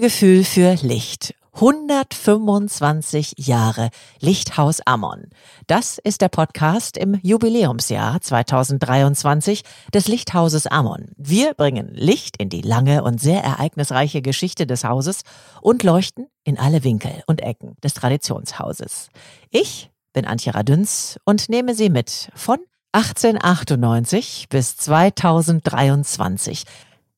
Gefühl 0.00 0.44
für 0.44 0.74
Licht. 0.82 1.34
125 1.54 3.34
Jahre 3.38 3.88
Lichthaus 4.20 4.80
Ammon. 4.84 5.30
Das 5.66 5.96
ist 5.96 6.20
der 6.20 6.28
Podcast 6.28 6.98
im 6.98 7.18
Jubiläumsjahr 7.22 8.20
2023 8.20 9.62
des 9.94 10.08
Lichthauses 10.08 10.66
Ammon. 10.66 11.12
Wir 11.16 11.54
bringen 11.54 11.88
Licht 11.94 12.36
in 12.36 12.50
die 12.50 12.60
lange 12.60 13.04
und 13.04 13.20
sehr 13.20 13.42
ereignisreiche 13.42 14.20
Geschichte 14.20 14.66
des 14.66 14.84
Hauses 14.84 15.22
und 15.62 15.82
leuchten 15.82 16.26
in 16.44 16.58
alle 16.58 16.84
Winkel 16.84 17.22
und 17.26 17.40
Ecken 17.40 17.76
des 17.82 17.94
Traditionshauses. 17.94 19.08
Ich 19.50 19.90
bin 20.12 20.26
Antje 20.26 20.54
Radüns 20.54 21.18
und 21.24 21.48
nehme 21.48 21.74
Sie 21.74 21.88
mit 21.88 22.30
von 22.34 22.58
1898 22.92 24.48
bis 24.50 24.76
2023 24.76 26.64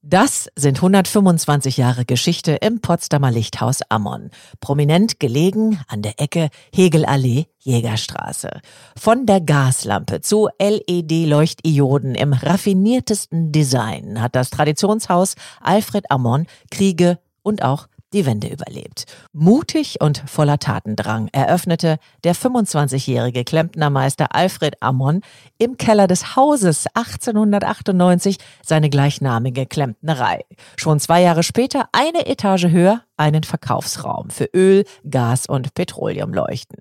das 0.02 0.48
sind 0.54 0.76
125 0.76 1.76
Jahre 1.76 2.04
Geschichte 2.04 2.52
im 2.52 2.80
Potsdamer 2.80 3.32
Lichthaus 3.32 3.80
Ammon, 3.88 4.30
prominent 4.60 5.18
gelegen 5.18 5.80
an 5.88 6.02
der 6.02 6.20
Ecke 6.20 6.50
Hegelallee 6.72 7.46
Jägerstraße. 7.58 8.60
Von 8.96 9.26
der 9.26 9.40
Gaslampe 9.40 10.20
zu 10.20 10.48
LED-Leuchtioden 10.60 12.14
im 12.14 12.32
raffiniertesten 12.32 13.50
Design 13.50 14.22
hat 14.22 14.36
das 14.36 14.50
Traditionshaus 14.50 15.34
Alfred 15.60 16.10
Ammon 16.10 16.46
Kriege 16.70 17.18
und 17.42 17.62
auch 17.62 17.88
die 18.12 18.26
Wende 18.26 18.48
überlebt. 18.48 19.04
Mutig 19.32 20.00
und 20.00 20.22
voller 20.26 20.58
Tatendrang 20.58 21.28
eröffnete 21.32 21.98
der 22.24 22.34
25-jährige 22.34 23.44
Klempnermeister 23.44 24.34
Alfred 24.34 24.82
Ammon 24.82 25.20
im 25.58 25.76
Keller 25.76 26.06
des 26.06 26.36
Hauses 26.36 26.86
1898 26.94 28.38
seine 28.62 28.90
gleichnamige 28.90 29.66
Klempnerei. 29.66 30.44
Schon 30.76 31.00
zwei 31.00 31.22
Jahre 31.22 31.42
später, 31.42 31.88
eine 31.92 32.26
Etage 32.26 32.68
höher, 32.68 33.02
einen 33.18 33.42
Verkaufsraum 33.42 34.30
für 34.30 34.48
Öl, 34.54 34.84
Gas 35.08 35.46
und 35.46 35.74
Petroleumleuchten. 35.74 36.78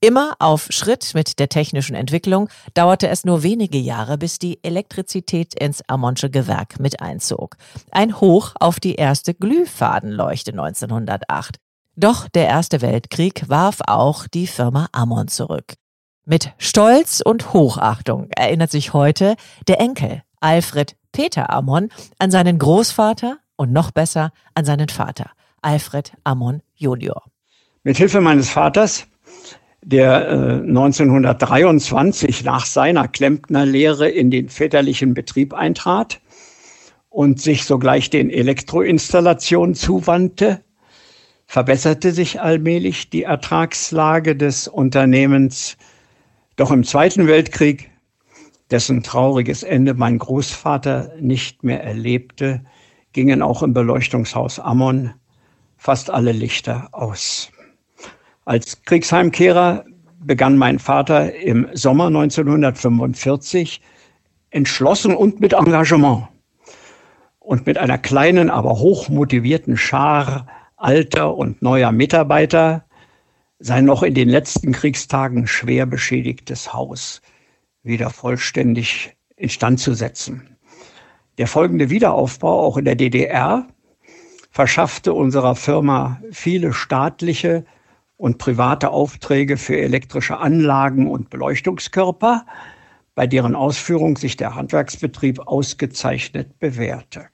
Immer 0.00 0.34
auf 0.38 0.68
Schritt 0.70 1.12
mit 1.14 1.38
der 1.38 1.48
technischen 1.48 1.94
Entwicklung 1.94 2.48
dauerte 2.74 3.08
es 3.08 3.24
nur 3.24 3.42
wenige 3.42 3.78
Jahre, 3.78 4.16
bis 4.16 4.38
die 4.38 4.62
Elektrizität 4.62 5.54
ins 5.54 5.82
Ammonsche 5.88 6.30
Gewerk 6.30 6.80
mit 6.80 7.00
einzog. 7.00 7.56
Ein 7.90 8.20
Hoch 8.20 8.52
auf 8.58 8.80
die 8.80 8.94
erste 8.94 9.34
Glühfadenleuchte 9.34 10.52
1908. 10.52 11.56
Doch 11.96 12.28
der 12.28 12.46
Erste 12.46 12.80
Weltkrieg 12.80 13.48
warf 13.48 13.80
auch 13.86 14.26
die 14.26 14.46
Firma 14.46 14.88
Ammon 14.92 15.28
zurück. 15.28 15.74
Mit 16.24 16.52
Stolz 16.58 17.20
und 17.24 17.52
Hochachtung 17.52 18.30
erinnert 18.30 18.70
sich 18.70 18.92
heute 18.92 19.34
der 19.66 19.80
Enkel 19.80 20.22
Alfred 20.40 20.96
Peter 21.12 21.50
Ammon 21.50 21.88
an 22.18 22.30
seinen 22.30 22.58
Großvater 22.58 23.38
und 23.56 23.72
noch 23.72 23.90
besser 23.90 24.32
an 24.54 24.64
seinen 24.64 24.88
Vater. 24.88 25.30
Alfred 25.62 26.12
Ammon 26.24 26.62
Junior. 26.74 27.22
Mit 27.82 27.96
Hilfe 27.96 28.20
meines 28.20 28.50
Vaters, 28.50 29.06
der 29.82 30.28
äh, 30.28 30.34
1923 30.66 32.44
nach 32.44 32.66
seiner 32.66 33.08
Klempnerlehre 33.08 34.08
in 34.08 34.30
den 34.30 34.48
väterlichen 34.48 35.14
Betrieb 35.14 35.54
eintrat 35.54 36.20
und 37.08 37.40
sich 37.40 37.64
sogleich 37.64 38.10
den 38.10 38.30
Elektroinstallationen 38.30 39.74
zuwandte, 39.74 40.62
verbesserte 41.46 42.12
sich 42.12 42.40
allmählich 42.40 43.10
die 43.10 43.24
Ertragslage 43.24 44.36
des 44.36 44.68
Unternehmens. 44.68 45.76
Doch 46.56 46.70
im 46.70 46.84
Zweiten 46.84 47.26
Weltkrieg, 47.26 47.90
dessen 48.70 49.02
trauriges 49.02 49.64
Ende 49.64 49.94
mein 49.94 50.18
Großvater 50.18 51.14
nicht 51.18 51.64
mehr 51.64 51.82
erlebte, 51.82 52.62
gingen 53.12 53.42
auch 53.42 53.62
im 53.64 53.72
Beleuchtungshaus 53.72 54.60
Ammon 54.60 55.14
fast 55.80 56.10
alle 56.10 56.32
Lichter 56.32 56.88
aus. 56.92 57.50
Als 58.44 58.82
Kriegsheimkehrer 58.82 59.86
begann 60.18 60.58
mein 60.58 60.78
Vater 60.78 61.34
im 61.34 61.68
Sommer 61.72 62.08
1945 62.08 63.80
entschlossen 64.50 65.14
und 65.14 65.40
mit 65.40 65.54
Engagement 65.54 66.28
und 67.38 67.66
mit 67.66 67.78
einer 67.78 67.96
kleinen, 67.96 68.50
aber 68.50 68.78
hochmotivierten 68.78 69.78
Schar 69.78 70.46
alter 70.76 71.34
und 71.34 71.62
neuer 71.62 71.92
Mitarbeiter 71.92 72.84
sein 73.58 73.86
noch 73.86 74.02
in 74.02 74.12
den 74.12 74.28
letzten 74.28 74.72
Kriegstagen 74.72 75.46
schwer 75.46 75.86
beschädigtes 75.86 76.74
Haus 76.74 77.22
wieder 77.82 78.10
vollständig 78.10 79.16
instand 79.36 79.80
zu 79.80 79.94
setzen. 79.94 80.58
Der 81.38 81.46
folgende 81.46 81.88
Wiederaufbau 81.88 82.60
auch 82.66 82.76
in 82.76 82.84
der 82.84 82.96
DDR 82.96 83.66
verschaffte 84.50 85.14
unserer 85.14 85.54
Firma 85.54 86.20
viele 86.32 86.72
staatliche 86.72 87.64
und 88.16 88.38
private 88.38 88.90
Aufträge 88.90 89.56
für 89.56 89.78
elektrische 89.78 90.38
Anlagen 90.38 91.08
und 91.08 91.30
Beleuchtungskörper, 91.30 92.44
bei 93.14 93.26
deren 93.26 93.54
Ausführung 93.54 94.16
sich 94.16 94.36
der 94.36 94.54
Handwerksbetrieb 94.54 95.40
ausgezeichnet 95.46 96.58
bewährte. 96.58 97.26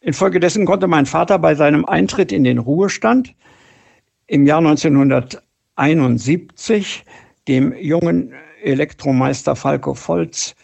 Infolgedessen 0.00 0.66
konnte 0.66 0.88
mein 0.88 1.06
Vater 1.06 1.38
bei 1.38 1.54
seinem 1.54 1.84
Eintritt 1.84 2.32
in 2.32 2.42
den 2.42 2.58
Ruhestand 2.58 3.36
im 4.26 4.46
Jahr 4.46 4.58
1971 4.58 7.04
dem 7.46 7.72
jungen 7.76 8.34
Elektromeister 8.62 9.54
Falco 9.54 9.94
Volz 9.94 10.56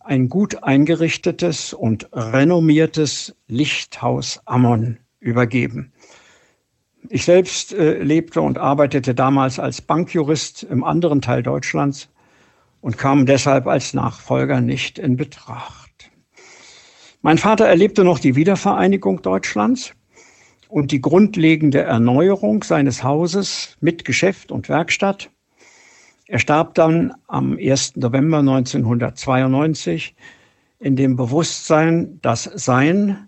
ein 0.00 0.30
gut 0.30 0.62
eingerichtetes 0.62 1.74
und 1.74 2.08
renommiertes 2.12 3.36
Lichthaus 3.46 4.40
Ammon 4.46 4.98
übergeben. 5.20 5.92
Ich 7.08 7.24
selbst 7.24 7.72
äh, 7.72 8.02
lebte 8.02 8.40
und 8.40 8.58
arbeitete 8.58 9.14
damals 9.14 9.58
als 9.58 9.80
Bankjurist 9.80 10.64
im 10.64 10.84
anderen 10.84 11.22
Teil 11.22 11.42
Deutschlands 11.42 12.10
und 12.80 12.98
kam 12.98 13.26
deshalb 13.26 13.66
als 13.66 13.94
Nachfolger 13.94 14.60
nicht 14.60 14.98
in 14.98 15.16
Betracht. 15.16 16.10
Mein 17.22 17.38
Vater 17.38 17.66
erlebte 17.66 18.04
noch 18.04 18.18
die 18.18 18.36
Wiedervereinigung 18.36 19.22
Deutschlands 19.22 19.92
und 20.68 20.92
die 20.92 21.00
grundlegende 21.00 21.80
Erneuerung 21.82 22.62
seines 22.62 23.02
Hauses 23.02 23.76
mit 23.80 24.04
Geschäft 24.04 24.52
und 24.52 24.68
Werkstatt. 24.68 25.30
Er 26.26 26.38
starb 26.38 26.74
dann 26.74 27.14
am 27.26 27.56
1. 27.58 27.96
November 27.96 28.38
1992 28.38 30.14
in 30.78 30.94
dem 30.94 31.16
Bewusstsein, 31.16 32.20
dass 32.20 32.44
sein 32.44 33.27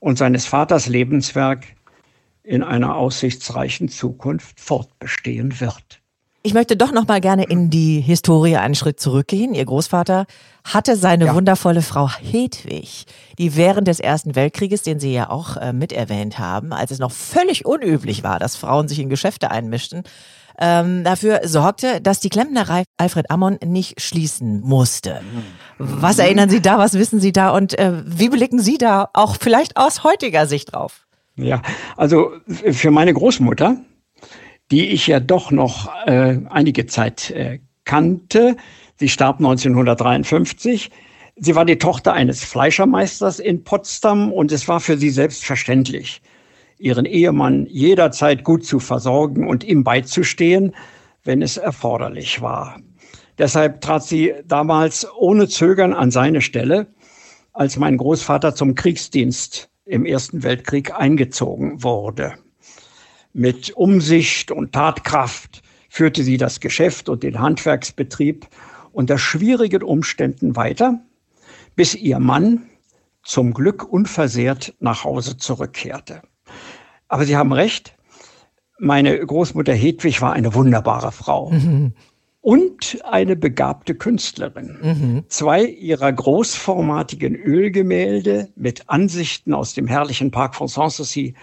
und 0.00 0.18
seines 0.18 0.46
Vaters 0.46 0.86
Lebenswerk 0.86 1.64
in 2.42 2.62
einer 2.62 2.96
aussichtsreichen 2.96 3.88
Zukunft 3.88 4.58
fortbestehen 4.60 5.60
wird. 5.60 6.00
Ich 6.42 6.54
möchte 6.54 6.76
doch 6.76 6.92
noch 6.92 7.06
mal 7.06 7.20
gerne 7.20 7.44
in 7.44 7.68
die 7.68 8.00
Historie 8.00 8.56
einen 8.56 8.76
Schritt 8.76 9.00
zurückgehen. 9.00 9.54
Ihr 9.54 9.64
Großvater 9.64 10.24
hatte 10.64 10.96
seine 10.96 11.26
ja. 11.26 11.34
wundervolle 11.34 11.82
Frau 11.82 12.08
Hedwig, 12.08 13.06
die 13.38 13.56
während 13.56 13.88
des 13.88 13.98
Ersten 13.98 14.34
Weltkrieges, 14.36 14.82
den 14.82 15.00
Sie 15.00 15.12
ja 15.12 15.30
auch 15.30 15.56
äh, 15.56 15.72
miterwähnt 15.72 16.38
haben, 16.38 16.72
als 16.72 16.92
es 16.92 17.00
noch 17.00 17.10
völlig 17.10 17.66
unüblich 17.66 18.22
war, 18.22 18.38
dass 18.38 18.56
Frauen 18.56 18.86
sich 18.88 19.00
in 19.00 19.08
Geschäfte 19.08 19.50
einmischten, 19.50 20.04
ähm, 20.60 21.04
dafür 21.04 21.40
sorgte, 21.44 22.00
dass 22.00 22.20
die 22.20 22.28
Klempnerei 22.28 22.84
Alfred 22.96 23.30
Ammon 23.30 23.58
nicht 23.64 24.00
schließen 24.00 24.60
musste. 24.60 25.20
Was 25.78 26.18
erinnern 26.18 26.50
Sie 26.50 26.60
da, 26.60 26.78
was 26.78 26.94
wissen 26.94 27.20
Sie 27.20 27.32
da 27.32 27.50
und 27.50 27.78
äh, 27.78 28.02
wie 28.04 28.28
blicken 28.28 28.58
Sie 28.58 28.78
da 28.78 29.08
auch 29.14 29.36
vielleicht 29.40 29.76
aus 29.76 30.04
heutiger 30.04 30.46
Sicht 30.46 30.72
drauf? 30.72 31.06
Ja, 31.36 31.62
also 31.96 32.32
für 32.48 32.90
meine 32.90 33.14
Großmutter, 33.14 33.76
die 34.70 34.88
ich 34.88 35.06
ja 35.06 35.20
doch 35.20 35.50
noch 35.50 35.88
äh, 36.06 36.38
einige 36.50 36.86
Zeit 36.86 37.30
äh, 37.30 37.60
kannte, 37.84 38.56
sie 38.96 39.08
starb 39.08 39.38
1953, 39.38 40.90
Sie 41.40 41.54
war 41.54 41.64
die 41.64 41.78
Tochter 41.78 42.14
eines 42.14 42.42
Fleischermeisters 42.42 43.38
in 43.38 43.62
Potsdam 43.62 44.32
und 44.32 44.50
es 44.50 44.66
war 44.66 44.80
für 44.80 44.98
sie 44.98 45.10
selbstverständlich, 45.10 46.20
ihren 46.78 47.04
Ehemann 47.04 47.66
jederzeit 47.66 48.44
gut 48.44 48.64
zu 48.64 48.78
versorgen 48.78 49.46
und 49.46 49.64
ihm 49.64 49.84
beizustehen, 49.84 50.74
wenn 51.24 51.42
es 51.42 51.56
erforderlich 51.56 52.40
war. 52.40 52.80
Deshalb 53.36 53.80
trat 53.80 54.04
sie 54.04 54.34
damals 54.46 55.06
ohne 55.16 55.48
Zögern 55.48 55.92
an 55.92 56.10
seine 56.10 56.40
Stelle, 56.40 56.86
als 57.52 57.76
mein 57.76 57.96
Großvater 57.96 58.54
zum 58.54 58.74
Kriegsdienst 58.74 59.70
im 59.84 60.04
Ersten 60.04 60.42
Weltkrieg 60.42 60.94
eingezogen 60.94 61.82
wurde. 61.82 62.34
Mit 63.32 63.70
Umsicht 63.76 64.50
und 64.50 64.72
Tatkraft 64.72 65.62
führte 65.88 66.22
sie 66.22 66.36
das 66.36 66.60
Geschäft 66.60 67.08
und 67.08 67.22
den 67.22 67.40
Handwerksbetrieb 67.40 68.46
unter 68.92 69.18
schwierigen 69.18 69.82
Umständen 69.82 70.56
weiter, 70.56 71.00
bis 71.76 71.94
ihr 71.94 72.18
Mann 72.18 72.64
zum 73.22 73.54
Glück 73.54 73.84
unversehrt 73.84 74.74
nach 74.80 75.04
Hause 75.04 75.36
zurückkehrte. 75.36 76.22
Aber 77.08 77.24
Sie 77.24 77.36
haben 77.36 77.52
recht. 77.52 77.94
Meine 78.78 79.18
Großmutter 79.18 79.74
Hedwig 79.74 80.20
war 80.22 80.32
eine 80.32 80.54
wunderbare 80.54 81.10
Frau. 81.10 81.50
Mhm. 81.50 81.94
Und 82.40 82.98
eine 83.04 83.34
begabte 83.34 83.94
Künstlerin. 83.94 84.78
Mhm. 84.80 85.24
Zwei 85.28 85.64
ihrer 85.64 86.12
großformatigen 86.12 87.34
Ölgemälde 87.34 88.48
mit 88.54 88.88
Ansichten 88.88 89.52
aus 89.52 89.74
dem 89.74 89.86
herrlichen 89.86 90.30
Park 90.30 90.54
von 90.54 90.68
Sanssouci 90.68 91.34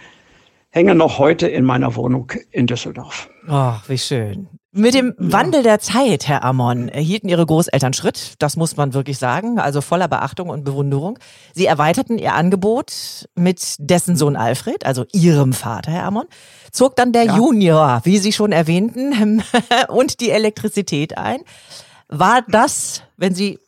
hängen 0.70 0.98
noch 0.98 1.20
heute 1.20 1.48
in 1.48 1.66
meiner 1.66 1.96
Wohnung 1.96 2.32
in 2.52 2.68
Düsseldorf. 2.68 3.30
Ach, 3.48 3.88
wie 3.90 3.98
schön. 3.98 4.48
Mit 4.78 4.94
dem 4.94 5.14
Wandel 5.18 5.64
der 5.64 5.80
Zeit, 5.80 6.28
Herr 6.28 6.44
Ammon, 6.44 6.90
erhielten 6.90 7.30
Ihre 7.30 7.46
Großeltern 7.46 7.94
Schritt, 7.94 8.34
das 8.40 8.58
muss 8.58 8.76
man 8.76 8.94
wirklich 8.94 9.18
sagen, 9.18 9.58
also 9.58 9.80
voller 9.80 10.10
Beachtung 10.10 10.50
und 10.50 10.66
Bewunderung. 10.66 11.18
Sie 11.54 11.66
erweiterten 11.66 12.18
ihr 12.18 12.34
Angebot 12.34 13.30
mit 13.36 13.76
dessen 13.80 14.18
Sohn 14.18 14.36
Alfred, 14.36 14.86
also 14.86 15.06
Ihrem 15.14 15.54
Vater, 15.54 15.92
Herr 15.92 16.04
Ammon, 16.04 16.26
zog 16.74 16.98
dann 16.98 17.14
der 17.14 17.24
ja. 17.24 17.38
Junior, 17.38 18.02
wie 18.04 18.18
Sie 18.18 18.34
schon 18.34 18.52
erwähnten, 18.52 19.42
und 19.88 20.20
die 20.20 20.32
Elektrizität 20.32 21.18
ein. 21.18 21.40
War 22.10 22.42
das, 22.46 23.04
wenn 23.16 23.34
Sie 23.34 23.60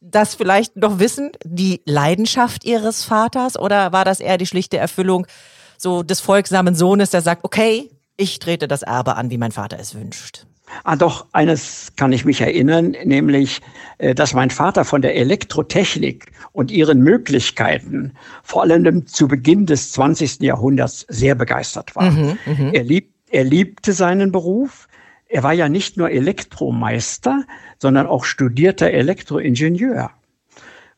das 0.00 0.34
vielleicht 0.34 0.74
noch 0.74 0.98
wissen, 0.98 1.30
die 1.44 1.82
Leidenschaft 1.84 2.64
Ihres 2.64 3.04
Vaters 3.04 3.56
oder 3.56 3.92
war 3.92 4.04
das 4.04 4.18
eher 4.18 4.38
die 4.38 4.46
schlichte 4.46 4.76
Erfüllung 4.76 5.28
so 5.76 6.02
des 6.02 6.18
folgsamen 6.18 6.74
Sohnes, 6.74 7.10
der 7.10 7.22
sagt, 7.22 7.44
okay, 7.44 7.92
ich 8.16 8.40
trete 8.40 8.66
das 8.66 8.82
Erbe 8.82 9.14
an, 9.14 9.30
wie 9.30 9.38
mein 9.38 9.52
Vater 9.52 9.78
es 9.78 9.94
wünscht? 9.94 10.47
Ah, 10.84 10.96
doch, 10.96 11.26
eines 11.32 11.92
kann 11.96 12.12
ich 12.12 12.24
mich 12.24 12.40
erinnern, 12.40 12.96
nämlich, 13.04 13.60
äh, 13.98 14.14
dass 14.14 14.34
mein 14.34 14.50
Vater 14.50 14.84
von 14.84 15.02
der 15.02 15.16
Elektrotechnik 15.16 16.32
und 16.52 16.70
ihren 16.70 17.00
Möglichkeiten 17.00 18.12
vor 18.42 18.62
allem 18.62 19.06
zu 19.06 19.28
Beginn 19.28 19.66
des 19.66 19.92
20. 19.92 20.40
Jahrhunderts 20.40 21.06
sehr 21.08 21.34
begeistert 21.34 21.94
war. 21.96 22.10
Mhm, 22.10 22.38
mhm, 22.46 22.70
er, 22.72 22.84
lieb, 22.84 23.12
er 23.30 23.44
liebte 23.44 23.92
seinen 23.92 24.32
Beruf. 24.32 24.88
Er 25.28 25.42
war 25.42 25.52
ja 25.52 25.68
nicht 25.68 25.96
nur 25.96 26.10
Elektromeister, 26.10 27.44
sondern 27.78 28.06
auch 28.06 28.24
studierter 28.24 28.90
Elektroingenieur. 28.90 30.10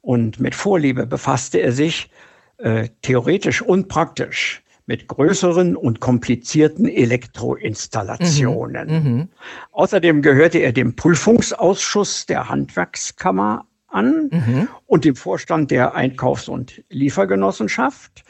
Und 0.03 0.41
mit 0.41 0.55
Vorliebe 0.55 1.07
befasste 1.07 1.59
er 1.59 1.73
sich 1.73 2.11
äh, 2.59 2.89
theoretisch 3.03 3.63
und 3.63 3.89
praktisch 3.89 4.63
mit 4.91 5.07
größeren 5.07 5.77
und 5.77 6.01
komplizierten 6.01 6.89
Elektroinstallationen. 6.89 8.89
Mhm. 8.89 9.13
Mhm. 9.13 9.29
Außerdem 9.71 10.21
gehörte 10.21 10.59
er 10.59 10.73
dem 10.73 10.97
Prüfungsausschuss 10.97 12.27
der 12.27 12.49
Handwerkskammer 12.49 13.67
an 13.87 14.31
mhm. 14.33 14.69
und 14.87 15.05
dem 15.05 15.15
Vorstand 15.15 15.71
der 15.71 15.95
Einkaufs- 15.95 16.49
und 16.49 16.83
Liefergenossenschaft. 16.89 18.25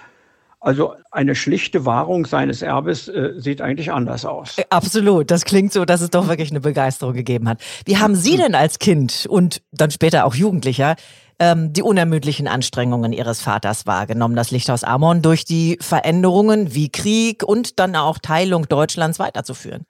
Also 0.63 0.95
eine 1.11 1.35
schlichte 1.35 1.87
Wahrung 1.87 2.27
seines 2.27 2.61
Erbes 2.61 3.09
äh, 3.09 3.33
sieht 3.39 3.63
eigentlich 3.63 3.93
anders 3.93 4.27
aus. 4.27 4.59
Äh, 4.59 4.65
absolut. 4.69 5.31
Das 5.31 5.47
klingt 5.47 5.73
so, 5.73 5.87
dass 5.87 6.03
es 6.03 6.11
doch 6.11 6.29
wirklich 6.29 6.51
eine 6.51 6.61
Begeisterung 6.61 7.15
gegeben 7.15 7.49
hat. 7.49 7.63
Wie 7.87 7.97
haben 7.97 8.15
Sie 8.15 8.37
denn 8.37 8.55
als 8.55 8.79
Kind 8.79 9.27
und 9.29 9.63
dann 9.73 9.91
später 9.91 10.27
auch 10.27 10.35
Jugendlicher 10.35 10.97
ähm, 11.39 11.73
die 11.73 11.83
unermüdlichen 11.83 12.47
Anstrengungen 12.47 13.15
ihres 13.15 13.41
Vaters 13.41 13.87
wahrgenommen, 13.87 14.37
das 14.37 14.51
Lichthaus 14.51 14.85
Amon 14.85 15.23
durch 15.23 15.47
die 15.47 15.79
Veränderungen 15.81 16.75
wie 16.75 16.91
Krieg 16.91 17.43
und 17.43 17.79
dann 17.81 17.97
auch 17.97 18.19
Teilung 18.19 18.69
Deutschlands 18.69 19.19
weiterzuführen? 19.19 19.87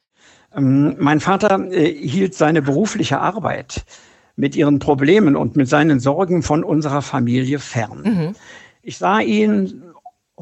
Ähm, 0.54 0.94
mein 1.00 1.18
Vater 1.18 1.68
äh, 1.72 1.92
hielt 1.92 2.34
seine 2.34 2.62
berufliche 2.62 3.18
Arbeit 3.18 3.84
mit 4.36 4.54
ihren 4.54 4.78
Problemen 4.78 5.34
und 5.34 5.56
mit 5.56 5.68
seinen 5.68 5.98
Sorgen 5.98 6.44
von 6.44 6.62
unserer 6.62 7.02
Familie 7.02 7.58
fern. 7.58 8.02
Mhm. 8.04 8.36
Ich 8.82 8.96
sah 8.96 9.20
ihn 9.20 9.82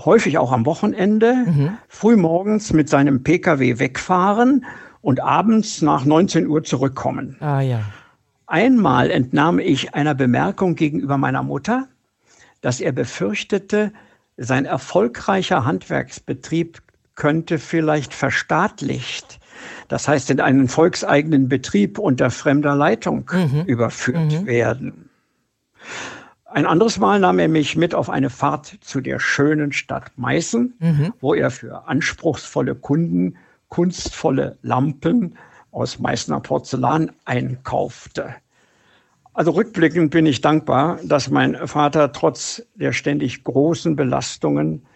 häufig 0.04 0.38
auch 0.38 0.52
am 0.52 0.66
Wochenende, 0.66 1.34
mhm. 1.34 1.78
frühmorgens 1.88 2.72
mit 2.72 2.88
seinem 2.88 3.22
Pkw 3.22 3.78
wegfahren 3.78 4.64
und 5.00 5.20
abends 5.20 5.82
nach 5.82 6.04
19 6.04 6.46
Uhr 6.46 6.64
zurückkommen. 6.64 7.36
Ah 7.40 7.60
ja. 7.60 7.80
Einmal 8.46 9.10
entnahm 9.10 9.58
ich 9.58 9.94
einer 9.94 10.14
Bemerkung 10.14 10.74
gegenüber 10.74 11.18
meiner 11.18 11.42
Mutter, 11.42 11.88
dass 12.60 12.80
er 12.80 12.92
befürchtete, 12.92 13.92
sein 14.36 14.64
erfolgreicher 14.64 15.64
Handwerksbetrieb 15.64 16.80
könnte 17.14 17.58
vielleicht 17.58 18.14
verstaatlicht, 18.14 19.40
das 19.88 20.06
heißt 20.06 20.30
in 20.30 20.40
einen 20.40 20.68
volkseigenen 20.68 21.48
Betrieb 21.48 21.98
unter 21.98 22.30
fremder 22.30 22.76
Leitung 22.76 23.28
mhm. 23.32 23.64
überführt 23.66 24.32
mhm. 24.32 24.46
werden. 24.46 25.10
Ein 26.50 26.64
anderes 26.64 26.98
Mal 26.98 27.20
nahm 27.20 27.38
er 27.38 27.48
mich 27.48 27.76
mit 27.76 27.94
auf 27.94 28.08
eine 28.08 28.30
Fahrt 28.30 28.78
zu 28.80 29.02
der 29.02 29.20
schönen 29.20 29.72
Stadt 29.72 30.12
Meißen, 30.16 30.74
mhm. 30.78 31.12
wo 31.20 31.34
er 31.34 31.50
für 31.50 31.86
anspruchsvolle 31.86 32.74
Kunden 32.74 33.36
kunstvolle 33.68 34.56
Lampen 34.62 35.36
aus 35.70 35.98
Meißner 35.98 36.40
Porzellan 36.40 37.12
einkaufte. 37.26 38.34
Also 39.34 39.50
rückblickend 39.52 40.10
bin 40.10 40.24
ich 40.24 40.40
dankbar, 40.40 40.98
dass 41.04 41.30
mein 41.30 41.54
Vater 41.68 42.12
trotz 42.12 42.62
der 42.74 42.92
ständig 42.92 43.44
großen 43.44 43.94
Belastungen 43.94 44.86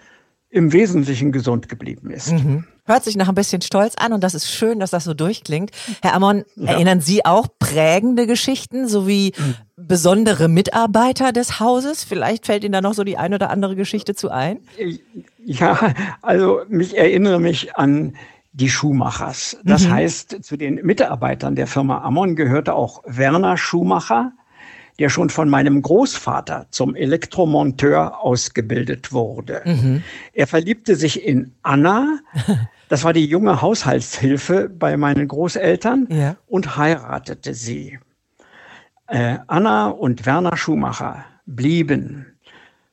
im 0.48 0.72
Wesentlichen 0.72 1.32
gesund 1.32 1.68
geblieben 1.68 2.10
ist. 2.10 2.32
Mhm. 2.32 2.64
Hört 2.84 3.04
sich 3.04 3.16
nach 3.16 3.28
ein 3.28 3.34
bisschen 3.36 3.62
Stolz 3.62 3.94
an 3.96 4.12
und 4.12 4.24
das 4.24 4.34
ist 4.34 4.50
schön, 4.50 4.80
dass 4.80 4.90
das 4.90 5.04
so 5.04 5.14
durchklingt. 5.14 5.70
Herr 6.02 6.14
Ammon, 6.14 6.44
ja. 6.56 6.72
erinnern 6.72 7.00
Sie 7.00 7.24
auch 7.24 7.46
prägende 7.60 8.26
Geschichten 8.26 8.88
sowie 8.88 9.32
mhm. 9.36 9.54
besondere 9.76 10.48
Mitarbeiter 10.48 11.30
des 11.30 11.60
Hauses? 11.60 12.02
Vielleicht 12.02 12.46
fällt 12.46 12.64
Ihnen 12.64 12.72
da 12.72 12.80
noch 12.80 12.94
so 12.94 13.04
die 13.04 13.16
ein 13.16 13.34
oder 13.34 13.50
andere 13.50 13.76
Geschichte 13.76 14.16
zu 14.16 14.30
ein? 14.30 14.58
Ja, 15.44 15.94
also 16.22 16.62
ich 16.68 16.98
erinnere 16.98 17.38
mich 17.38 17.76
an 17.76 18.16
die 18.52 18.68
Schuhmachers. 18.68 19.58
Das 19.64 19.86
mhm. 19.86 19.92
heißt, 19.92 20.44
zu 20.44 20.56
den 20.56 20.74
Mitarbeitern 20.82 21.54
der 21.54 21.68
Firma 21.68 22.02
Ammon 22.02 22.34
gehörte 22.34 22.74
auch 22.74 23.02
Werner 23.06 23.56
Schumacher, 23.56 24.32
der 25.02 25.08
schon 25.08 25.30
von 25.30 25.48
meinem 25.48 25.82
Großvater 25.82 26.68
zum 26.70 26.94
Elektromonteur 26.94 28.20
ausgebildet 28.20 29.10
wurde. 29.10 29.60
Mhm. 29.64 30.04
Er 30.32 30.46
verliebte 30.46 30.94
sich 30.94 31.26
in 31.26 31.56
Anna, 31.62 32.20
das 32.88 33.02
war 33.02 33.12
die 33.12 33.26
junge 33.26 33.60
Haushaltshilfe 33.60 34.68
bei 34.68 34.96
meinen 34.96 35.26
Großeltern, 35.26 36.06
ja. 36.08 36.36
und 36.46 36.76
heiratete 36.76 37.52
sie. 37.52 37.98
Äh, 39.08 39.38
Anna 39.48 39.88
und 39.88 40.24
Werner 40.24 40.56
Schumacher 40.56 41.24
blieben 41.46 42.38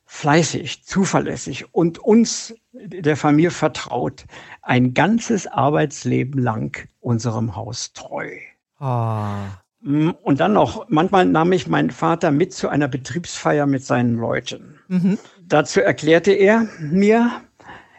fleißig, 0.05 0.85
zuverlässig 0.85 1.75
und 1.75 1.99
uns 1.99 2.55
der 2.73 3.17
Familie 3.17 3.51
vertraut, 3.51 4.25
ein 4.63 4.95
ganzes 4.95 5.45
Arbeitsleben 5.45 6.41
lang 6.41 6.87
unserem 7.01 7.55
Haus 7.55 7.93
treu. 7.93 8.31
Oh. 8.79 9.43
Und 9.81 10.39
dann 10.41 10.53
noch, 10.53 10.87
manchmal 10.89 11.25
nahm 11.25 11.53
ich 11.53 11.67
meinen 11.67 11.91
Vater 11.91 12.31
mit 12.31 12.53
zu 12.53 12.67
einer 12.67 12.89
Betriebsfeier 12.89 13.65
mit 13.65 13.83
seinen 13.85 14.15
Leuten. 14.15 14.77
Mhm. 14.89 15.17
Dazu 15.47 15.79
erklärte 15.79 16.33
er 16.33 16.67
mir, 16.79 17.31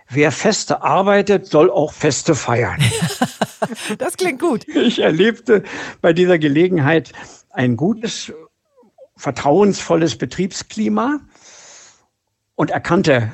wer 0.08 0.30
Feste 0.30 0.82
arbeitet, 0.82 1.46
soll 1.46 1.70
auch 1.70 1.94
Feste 1.94 2.34
feiern. 2.34 2.80
das 3.98 4.18
klingt 4.18 4.40
gut. 4.40 4.68
Ich 4.68 4.98
erlebte 4.98 5.62
bei 6.02 6.12
dieser 6.12 6.38
Gelegenheit 6.38 7.12
ein 7.48 7.78
gutes, 7.78 8.30
vertrauensvolles 9.16 10.16
Betriebsklima 10.16 11.20
und 12.56 12.70
erkannte, 12.70 13.32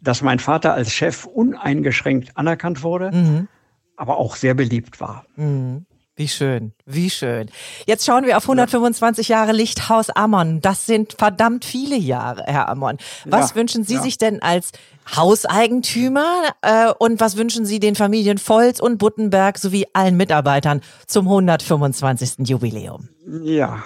dass 0.00 0.22
mein 0.22 0.38
Vater 0.38 0.72
als 0.72 0.92
Chef 0.92 1.24
uneingeschränkt 1.24 2.36
anerkannt 2.36 2.84
wurde, 2.84 3.10
mhm. 3.10 3.48
aber 3.96 4.18
auch 4.18 4.36
sehr 4.36 4.54
beliebt 4.54 5.00
war. 5.00 5.26
Mhm. 5.34 5.84
Wie 6.18 6.26
schön, 6.26 6.72
wie 6.84 7.10
schön. 7.10 7.48
Jetzt 7.86 8.04
schauen 8.04 8.26
wir 8.26 8.36
auf 8.36 8.42
125 8.42 9.28
Jahre 9.28 9.52
Lichthaus 9.52 10.10
Ammon. 10.10 10.60
Das 10.60 10.84
sind 10.84 11.12
verdammt 11.16 11.64
viele 11.64 11.96
Jahre, 11.96 12.42
Herr 12.44 12.68
Ammon. 12.68 12.98
Was 13.24 13.50
ja, 13.50 13.54
wünschen 13.54 13.84
Sie 13.84 13.94
ja. 13.94 14.02
sich 14.02 14.18
denn 14.18 14.42
als 14.42 14.72
Hauseigentümer 15.14 16.42
äh, 16.62 16.88
und 16.98 17.20
was 17.20 17.36
wünschen 17.36 17.64
Sie 17.64 17.78
den 17.78 17.94
Familien 17.94 18.38
Volz 18.38 18.80
und 18.80 18.98
Buttenberg 18.98 19.58
sowie 19.58 19.86
allen 19.92 20.16
Mitarbeitern 20.16 20.80
zum 21.06 21.28
125. 21.28 22.48
Jubiläum? 22.48 23.08
Ja, 23.44 23.84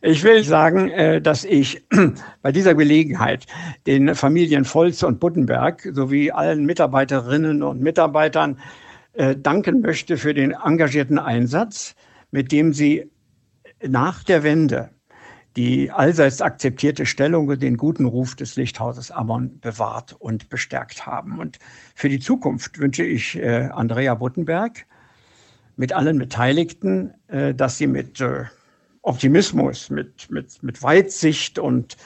ich 0.00 0.24
will 0.24 0.42
sagen, 0.42 0.90
äh, 0.90 1.22
dass 1.22 1.44
ich 1.44 1.80
bei 2.42 2.50
dieser 2.50 2.74
Gelegenheit 2.74 3.46
den 3.86 4.16
Familien 4.16 4.64
Volz 4.64 5.04
und 5.04 5.20
Buttenberg 5.20 5.88
sowie 5.92 6.32
allen 6.32 6.66
Mitarbeiterinnen 6.66 7.62
und 7.62 7.80
Mitarbeitern 7.80 8.58
äh, 9.12 9.36
danken 9.36 9.80
möchte 9.80 10.16
für 10.16 10.34
den 10.34 10.52
engagierten 10.52 11.18
Einsatz, 11.18 11.94
mit 12.30 12.52
dem 12.52 12.72
sie 12.72 13.10
nach 13.86 14.22
der 14.24 14.42
Wende 14.42 14.90
die 15.56 15.90
allseits 15.90 16.40
akzeptierte 16.40 17.06
Stellung 17.06 17.48
und 17.48 17.60
den 17.60 17.76
guten 17.76 18.04
Ruf 18.04 18.36
des 18.36 18.54
Lichthauses 18.54 19.10
Ammon 19.10 19.58
bewahrt 19.58 20.14
und 20.18 20.48
bestärkt 20.48 21.06
haben. 21.06 21.40
Und 21.40 21.58
für 21.96 22.08
die 22.08 22.20
Zukunft 22.20 22.78
wünsche 22.78 23.02
ich 23.04 23.36
äh, 23.36 23.68
Andrea 23.72 24.14
Buttenberg 24.14 24.86
mit 25.76 25.92
allen 25.92 26.18
Beteiligten, 26.18 27.14
dass 27.28 27.78
sie 27.78 27.86
mit 27.86 28.22
Optimismus, 29.02 29.88
mit, 29.88 30.30
mit, 30.30 30.62
mit 30.62 30.82
Weitsicht 30.82 31.58
und 31.58 31.96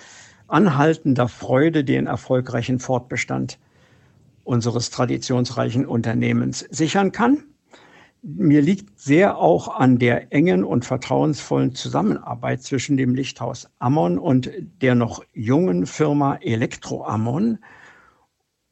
anhaltender 0.46 1.28
Freude 1.28 1.82
den 1.82 2.06
erfolgreichen 2.06 2.78
Fortbestand 2.78 3.58
unseres 4.44 4.90
traditionsreichen 4.90 5.86
Unternehmens 5.86 6.60
sichern 6.70 7.12
kann. 7.12 7.44
Mir 8.22 8.62
liegt 8.62 8.98
sehr 8.98 9.36
auch 9.36 9.78
an 9.78 9.98
der 9.98 10.32
engen 10.32 10.64
und 10.64 10.86
vertrauensvollen 10.86 11.74
Zusammenarbeit 11.74 12.62
zwischen 12.62 12.96
dem 12.96 13.14
Lichthaus 13.14 13.68
Ammon 13.78 14.18
und 14.18 14.50
der 14.80 14.94
noch 14.94 15.22
jungen 15.34 15.84
Firma 15.84 16.36
Elektro 16.36 17.04
Ammon 17.04 17.58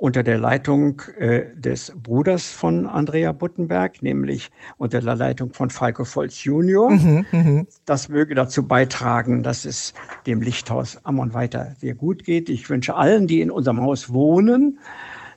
unter 0.02 0.24
der 0.24 0.38
Leitung 0.38 1.00
äh, 1.16 1.54
des 1.54 1.92
Bruders 1.94 2.50
von 2.50 2.88
Andrea 2.88 3.30
Buttenberg, 3.30 4.02
nämlich 4.02 4.50
unter 4.76 5.00
der 5.00 5.14
Leitung 5.14 5.52
von 5.52 5.70
Falco 5.70 6.04
Volz 6.04 6.42
Junior. 6.42 6.90
Mhm, 6.90 7.26
mh. 7.30 7.64
Das 7.84 8.08
möge 8.08 8.34
dazu 8.34 8.66
beitragen, 8.66 9.44
dass 9.44 9.64
es 9.64 9.94
dem 10.26 10.42
Lichthaus 10.42 10.98
Ammon 11.04 11.34
weiter 11.34 11.76
sehr 11.78 11.94
gut 11.94 12.24
geht. 12.24 12.48
Ich 12.48 12.68
wünsche 12.68 12.96
allen, 12.96 13.28
die 13.28 13.42
in 13.42 13.52
unserem 13.52 13.80
Haus 13.80 14.12
wohnen, 14.12 14.80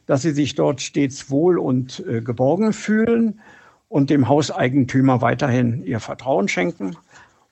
dass 0.05 0.21
sie 0.21 0.31
sich 0.31 0.55
dort 0.55 0.81
stets 0.81 1.29
wohl 1.29 1.57
und 1.57 2.05
äh, 2.07 2.21
geborgen 2.21 2.73
fühlen 2.73 3.39
und 3.87 4.09
dem 4.09 4.27
Hauseigentümer 4.27 5.21
weiterhin 5.21 5.83
ihr 5.83 5.99
Vertrauen 5.99 6.47
schenken. 6.47 6.95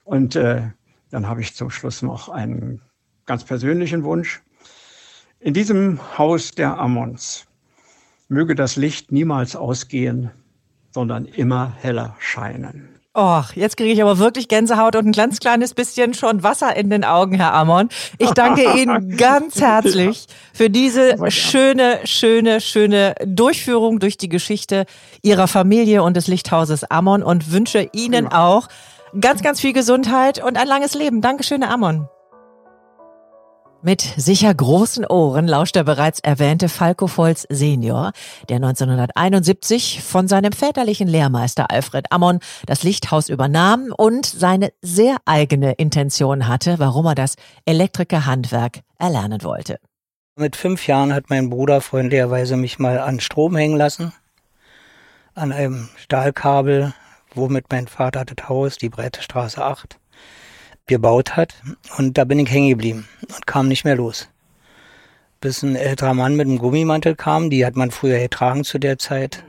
Und 0.04 0.36
äh, 0.36 0.62
dann 1.10 1.28
habe 1.28 1.40
ich 1.40 1.54
zum 1.54 1.70
Schluss 1.70 2.02
noch 2.02 2.28
einen 2.28 2.80
ganz 3.26 3.44
persönlichen 3.44 4.04
Wunsch. 4.04 4.42
In 5.40 5.54
diesem 5.54 6.00
Haus 6.18 6.52
der 6.52 6.78
Ammons 6.78 7.46
möge 8.28 8.54
das 8.54 8.76
Licht 8.76 9.12
niemals 9.12 9.56
ausgehen, 9.56 10.30
sondern 10.90 11.26
immer 11.26 11.74
heller 11.80 12.16
scheinen. 12.18 12.93
Och, 13.16 13.52
jetzt 13.54 13.76
kriege 13.76 13.92
ich 13.92 14.02
aber 14.02 14.18
wirklich 14.18 14.48
Gänsehaut 14.48 14.96
und 14.96 15.06
ein 15.06 15.12
ganz 15.12 15.38
kleines 15.38 15.72
bisschen 15.72 16.14
schon 16.14 16.42
Wasser 16.42 16.74
in 16.74 16.90
den 16.90 17.04
Augen, 17.04 17.36
Herr 17.36 17.54
Ammon. 17.54 17.88
Ich 18.18 18.30
danke 18.30 18.64
Ihnen 18.76 19.16
ganz 19.16 19.60
herzlich 19.60 20.26
für 20.52 20.68
diese 20.68 21.16
schöne, 21.30 22.00
schöne, 22.06 22.60
schöne 22.60 23.14
Durchführung 23.24 24.00
durch 24.00 24.16
die 24.16 24.28
Geschichte 24.28 24.84
Ihrer 25.22 25.46
Familie 25.46 26.02
und 26.02 26.16
des 26.16 26.26
Lichthauses 26.26 26.82
Ammon 26.90 27.22
und 27.22 27.52
wünsche 27.52 27.88
Ihnen 27.92 28.26
auch 28.26 28.66
ganz, 29.20 29.42
ganz 29.42 29.60
viel 29.60 29.72
Gesundheit 29.72 30.42
und 30.42 30.58
ein 30.58 30.66
langes 30.66 30.94
Leben. 30.94 31.20
Dankeschön, 31.20 31.62
Herr 31.62 31.70
Ammon. 31.70 32.08
Mit 33.86 34.00
sicher 34.00 34.54
großen 34.54 35.04
Ohren 35.04 35.46
lauscht 35.46 35.76
der 35.76 35.84
bereits 35.84 36.18
erwähnte 36.20 36.70
Falco 36.70 37.06
Volz 37.06 37.46
Senior, 37.50 38.12
der 38.48 38.56
1971 38.56 40.00
von 40.02 40.26
seinem 40.26 40.52
väterlichen 40.52 41.06
Lehrmeister 41.06 41.70
Alfred 41.70 42.10
Ammon 42.10 42.38
das 42.64 42.82
Lichthaus 42.82 43.28
übernahm 43.28 43.92
und 43.94 44.24
seine 44.24 44.72
sehr 44.80 45.18
eigene 45.26 45.72
Intention 45.72 46.48
hatte, 46.48 46.78
warum 46.78 47.04
er 47.04 47.14
das 47.14 47.34
Elektrikerhandwerk 47.66 48.80
erlernen 48.98 49.42
wollte. 49.42 49.78
Mit 50.34 50.56
fünf 50.56 50.86
Jahren 50.86 51.12
hat 51.12 51.28
mein 51.28 51.50
Bruder 51.50 51.82
freundlicherweise 51.82 52.56
mich 52.56 52.78
mal 52.78 52.98
an 52.98 53.20
Strom 53.20 53.54
hängen 53.54 53.76
lassen, 53.76 54.14
an 55.34 55.52
einem 55.52 55.90
Stahlkabel, 55.96 56.94
womit 57.34 57.66
mein 57.70 57.86
Vater 57.86 58.24
das 58.24 58.48
Haus, 58.48 58.78
die 58.78 58.88
Breite 58.88 59.20
Straße 59.20 59.62
8, 59.62 59.98
gebaut 60.86 61.36
hat. 61.36 61.54
Und 61.96 62.18
da 62.18 62.24
bin 62.24 62.38
ich 62.38 62.50
hängen 62.50 62.70
geblieben 62.70 63.08
und 63.22 63.46
kam 63.46 63.68
nicht 63.68 63.84
mehr 63.84 63.96
los. 63.96 64.28
Bis 65.40 65.62
ein 65.62 65.76
älterer 65.76 66.14
Mann 66.14 66.36
mit 66.36 66.46
einem 66.46 66.58
Gummimantel 66.58 67.16
kam, 67.16 67.50
die 67.50 67.66
hat 67.66 67.76
man 67.76 67.90
früher 67.90 68.18
getragen 68.18 68.64
zu 68.64 68.78
der 68.78 68.98
Zeit. 68.98 69.44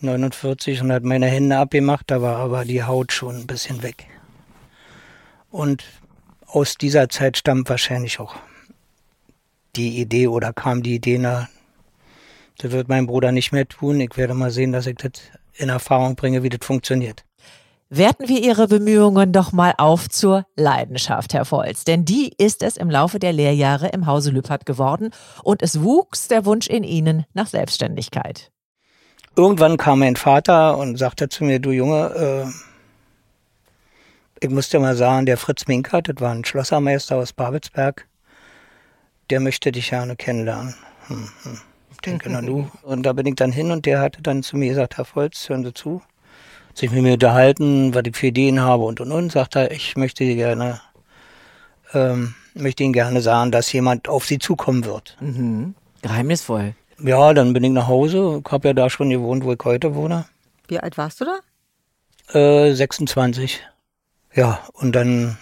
49 0.00 0.80
und 0.82 0.92
hat 0.92 1.02
meine 1.04 1.26
Hände 1.26 1.58
abgemacht, 1.58 2.10
da 2.10 2.22
war 2.22 2.36
aber 2.36 2.64
die 2.64 2.82
Haut 2.82 3.12
schon 3.12 3.36
ein 3.36 3.46
bisschen 3.46 3.82
weg. 3.82 4.06
Und 5.50 5.84
aus 6.46 6.76
dieser 6.76 7.08
Zeit 7.08 7.36
stammt 7.36 7.68
wahrscheinlich 7.68 8.18
auch 8.18 8.36
die 9.76 10.00
Idee 10.00 10.26
oder 10.26 10.52
kam 10.52 10.82
die 10.82 10.94
Idee, 10.94 11.18
na, 11.18 11.48
das 12.58 12.72
wird 12.72 12.88
mein 12.88 13.06
Bruder 13.06 13.32
nicht 13.32 13.52
mehr 13.52 13.68
tun. 13.68 14.00
Ich 14.00 14.16
werde 14.16 14.34
mal 14.34 14.50
sehen, 14.50 14.72
dass 14.72 14.86
ich 14.86 14.96
das 14.96 15.12
in 15.54 15.68
Erfahrung 15.68 16.16
bringe, 16.16 16.42
wie 16.42 16.48
das 16.48 16.64
funktioniert. 16.66 17.24
Werten 17.92 18.28
wir 18.28 18.40
Ihre 18.40 18.68
Bemühungen 18.68 19.32
doch 19.32 19.50
mal 19.50 19.74
auf 19.76 20.08
zur 20.08 20.46
Leidenschaft, 20.54 21.34
Herr 21.34 21.44
Volz. 21.44 21.82
Denn 21.82 22.04
die 22.04 22.32
ist 22.38 22.62
es 22.62 22.76
im 22.76 22.88
Laufe 22.88 23.18
der 23.18 23.32
Lehrjahre 23.32 23.88
im 23.88 24.06
Hause 24.06 24.30
Lüppert 24.30 24.64
geworden 24.64 25.10
und 25.42 25.60
es 25.60 25.82
wuchs 25.82 26.28
der 26.28 26.44
Wunsch 26.44 26.68
in 26.68 26.84
Ihnen 26.84 27.26
nach 27.34 27.48
Selbstständigkeit. 27.48 28.52
Irgendwann 29.34 29.76
kam 29.76 29.98
mein 29.98 30.14
Vater 30.14 30.78
und 30.78 30.98
sagte 30.98 31.28
zu 31.28 31.42
mir, 31.42 31.58
du 31.58 31.72
Junge, 31.72 32.44
äh, 32.46 32.46
ich 34.38 34.50
muss 34.50 34.68
dir 34.68 34.78
mal 34.78 34.94
sagen, 34.94 35.26
der 35.26 35.36
Fritz 35.36 35.66
Minkert, 35.66 36.08
das 36.08 36.20
war 36.20 36.30
ein 36.30 36.44
Schlossermeister 36.44 37.16
aus 37.16 37.32
Babelsberg, 37.32 38.06
der 39.30 39.40
möchte 39.40 39.72
dich 39.72 39.90
gerne 39.90 40.14
kennenlernen. 40.14 40.76
Hm, 41.08 41.28
hm. 41.42 41.60
Ich 41.90 41.98
denke, 41.98 42.30
na 42.30 42.40
du. 42.40 42.70
Und 42.82 43.02
da 43.02 43.12
bin 43.12 43.26
ich 43.26 43.34
dann 43.34 43.50
hin 43.50 43.72
und 43.72 43.84
der 43.84 44.00
hatte 44.00 44.22
dann 44.22 44.44
zu 44.44 44.56
mir 44.56 44.68
gesagt, 44.68 44.96
Herr 44.96 45.04
Volz, 45.04 45.48
hören 45.48 45.64
Sie 45.64 45.74
zu, 45.74 46.00
sich 46.74 46.90
mit 46.90 47.02
mir 47.02 47.14
unterhalten, 47.14 47.94
was 47.94 48.02
ich 48.06 48.16
für 48.16 48.28
Ideen 48.28 48.60
habe 48.60 48.84
und 48.84 49.00
und 49.00 49.12
und, 49.12 49.32
sagt 49.32 49.56
er, 49.56 49.70
ich 49.70 49.96
möchte 49.96 50.24
gerne, 50.24 50.80
ähm, 51.92 52.34
möchte 52.54 52.82
Ihnen 52.82 52.92
gerne 52.92 53.20
sagen, 53.20 53.50
dass 53.50 53.72
jemand 53.72 54.08
auf 54.08 54.26
Sie 54.26 54.38
zukommen 54.38 54.84
wird. 54.84 55.16
Mhm. 55.20 55.74
Geheimnisvoll. 56.02 56.74
Ja, 57.02 57.32
dann 57.34 57.52
bin 57.52 57.64
ich 57.64 57.70
nach 57.70 57.88
Hause, 57.88 58.42
ich 58.44 58.52
habe 58.52 58.68
ja 58.68 58.74
da 58.74 58.90
schon 58.90 59.10
gewohnt, 59.10 59.44
wo 59.44 59.52
ich 59.52 59.60
heute 59.64 59.94
wohne. 59.94 60.26
Wie 60.68 60.78
alt 60.78 60.98
warst 60.98 61.20
du 61.20 61.24
da? 61.24 62.38
Äh, 62.38 62.74
26. 62.74 63.60
Ja, 64.34 64.60
und 64.74 64.94
dann 64.94 65.38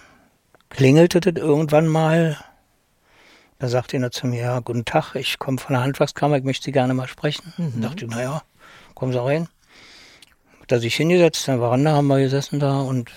klingelte 0.70 1.20
das 1.20 1.35
irgendwann 1.35 1.87
mal. 1.87 2.38
Da 3.58 3.66
sagte 3.68 3.97
er 3.97 4.11
zu 4.12 4.28
mir, 4.28 4.40
ja, 4.40 4.61
guten 4.61 4.85
Tag, 4.85 5.16
ich 5.16 5.40
komme 5.40 5.58
von 5.58 5.75
der 5.75 5.82
Handwerkskammer, 5.82 6.37
ich 6.37 6.44
möchte 6.44 6.64
Sie 6.64 6.73
gerne 6.73 6.94
mal 6.94 7.08
sprechen. 7.08 7.52
Mhm. 7.56 7.80
Da 7.80 7.88
dachte 7.88 8.04
ich, 8.04 8.11
naja, 8.11 8.42
kommen 8.94 9.12
Sie 9.12 9.20
rein 9.20 9.49
hat 10.68 10.72
er 10.72 10.80
sich 10.80 10.96
hingesetzt, 10.96 11.48
in 11.48 11.54
der 11.54 11.60
Veranda 11.60 11.92
haben 11.92 12.08
wir 12.08 12.18
gesessen 12.18 12.60
da 12.60 12.80
und 12.80 13.10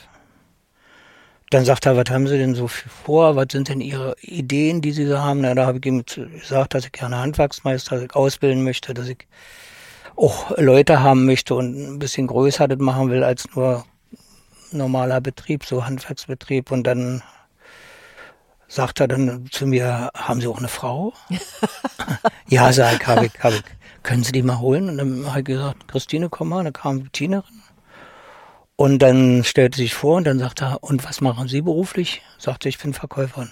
dann 1.50 1.65
sagt 1.65 1.86
er, 1.86 1.98
was 1.98 2.10
haben 2.10 2.25
Sie 2.25 2.38
denn 2.38 2.55
so 2.55 2.70
vor? 2.70 3.36
Was 3.36 3.48
sind 3.51 3.67
denn 3.67 3.81
Ihre 3.81 4.15
Ideen, 4.22 4.79
die 4.79 4.93
Sie 4.93 5.05
so 5.05 5.20
haben? 5.20 5.41
Na, 5.41 5.53
da 5.53 5.65
habe 5.65 5.79
ich 5.79 5.86
ihm 5.86 6.05
gesagt, 6.05 6.74
dass 6.74 6.86
ich 6.86 6.93
gerne 6.93 7.17
Handwerksmeister 7.17 7.96
dass 7.96 8.05
ich 8.05 8.15
ausbilden 8.15 8.63
möchte, 8.63 8.93
dass 8.93 9.10
ich 9.10 9.27
auch 10.15 10.58
Leute 10.58 11.01
haben 11.01 11.25
möchte 11.25 11.53
und 11.55 11.96
ein 11.96 12.00
bisschen 12.00 12.27
größer 12.27 12.70
das 12.70 12.79
machen 12.79 13.10
will 13.10 13.22
als 13.22 13.53
nur 13.53 13.84
normaler 14.72 15.20
Betrieb, 15.20 15.65
so 15.65 15.84
Handwerksbetrieb. 15.86 16.72
Und 16.72 16.84
dann 16.84 17.22
sagt 18.70 19.01
er 19.01 19.10
dann 19.10 19.50
zu 19.51 19.67
mir, 19.67 20.10
haben 20.15 20.39
Sie 20.39 20.48
auch 20.48 20.60
eine 20.60 20.70
Frau? 20.70 21.12
ja, 22.48 22.72
sag 22.72 23.01
ich, 23.01 23.08
habe 23.08 23.25
ich, 23.25 23.34
habe 23.43 23.55
ich 23.55 23.63
können 24.03 24.24
Sie 24.24 24.31
die 24.31 24.43
mal 24.43 24.60
holen? 24.60 24.89
Und 24.89 24.98
dann 24.98 25.27
habe 25.27 25.39
ich 25.39 25.46
gesagt, 25.46 25.88
Christine, 25.88 26.29
komm 26.29 26.50
mal. 26.50 26.63
Dann 26.63 26.74
kam 26.74 27.03
die 27.03 27.10
Tinerin. 27.10 27.62
Und 28.75 29.00
dann 29.00 29.43
stellte 29.43 29.77
sich 29.77 29.93
vor 29.93 30.17
und 30.17 30.24
dann 30.24 30.39
sagte 30.39 30.65
er, 30.65 30.84
und 30.84 31.05
was 31.05 31.22
machen 31.22 31.48
Sie 31.48 31.62
beruflich? 31.62 32.24
Sagte, 32.39 32.67
ich 32.67 32.79
bin 32.79 32.93
Verkäuferin. 32.93 33.51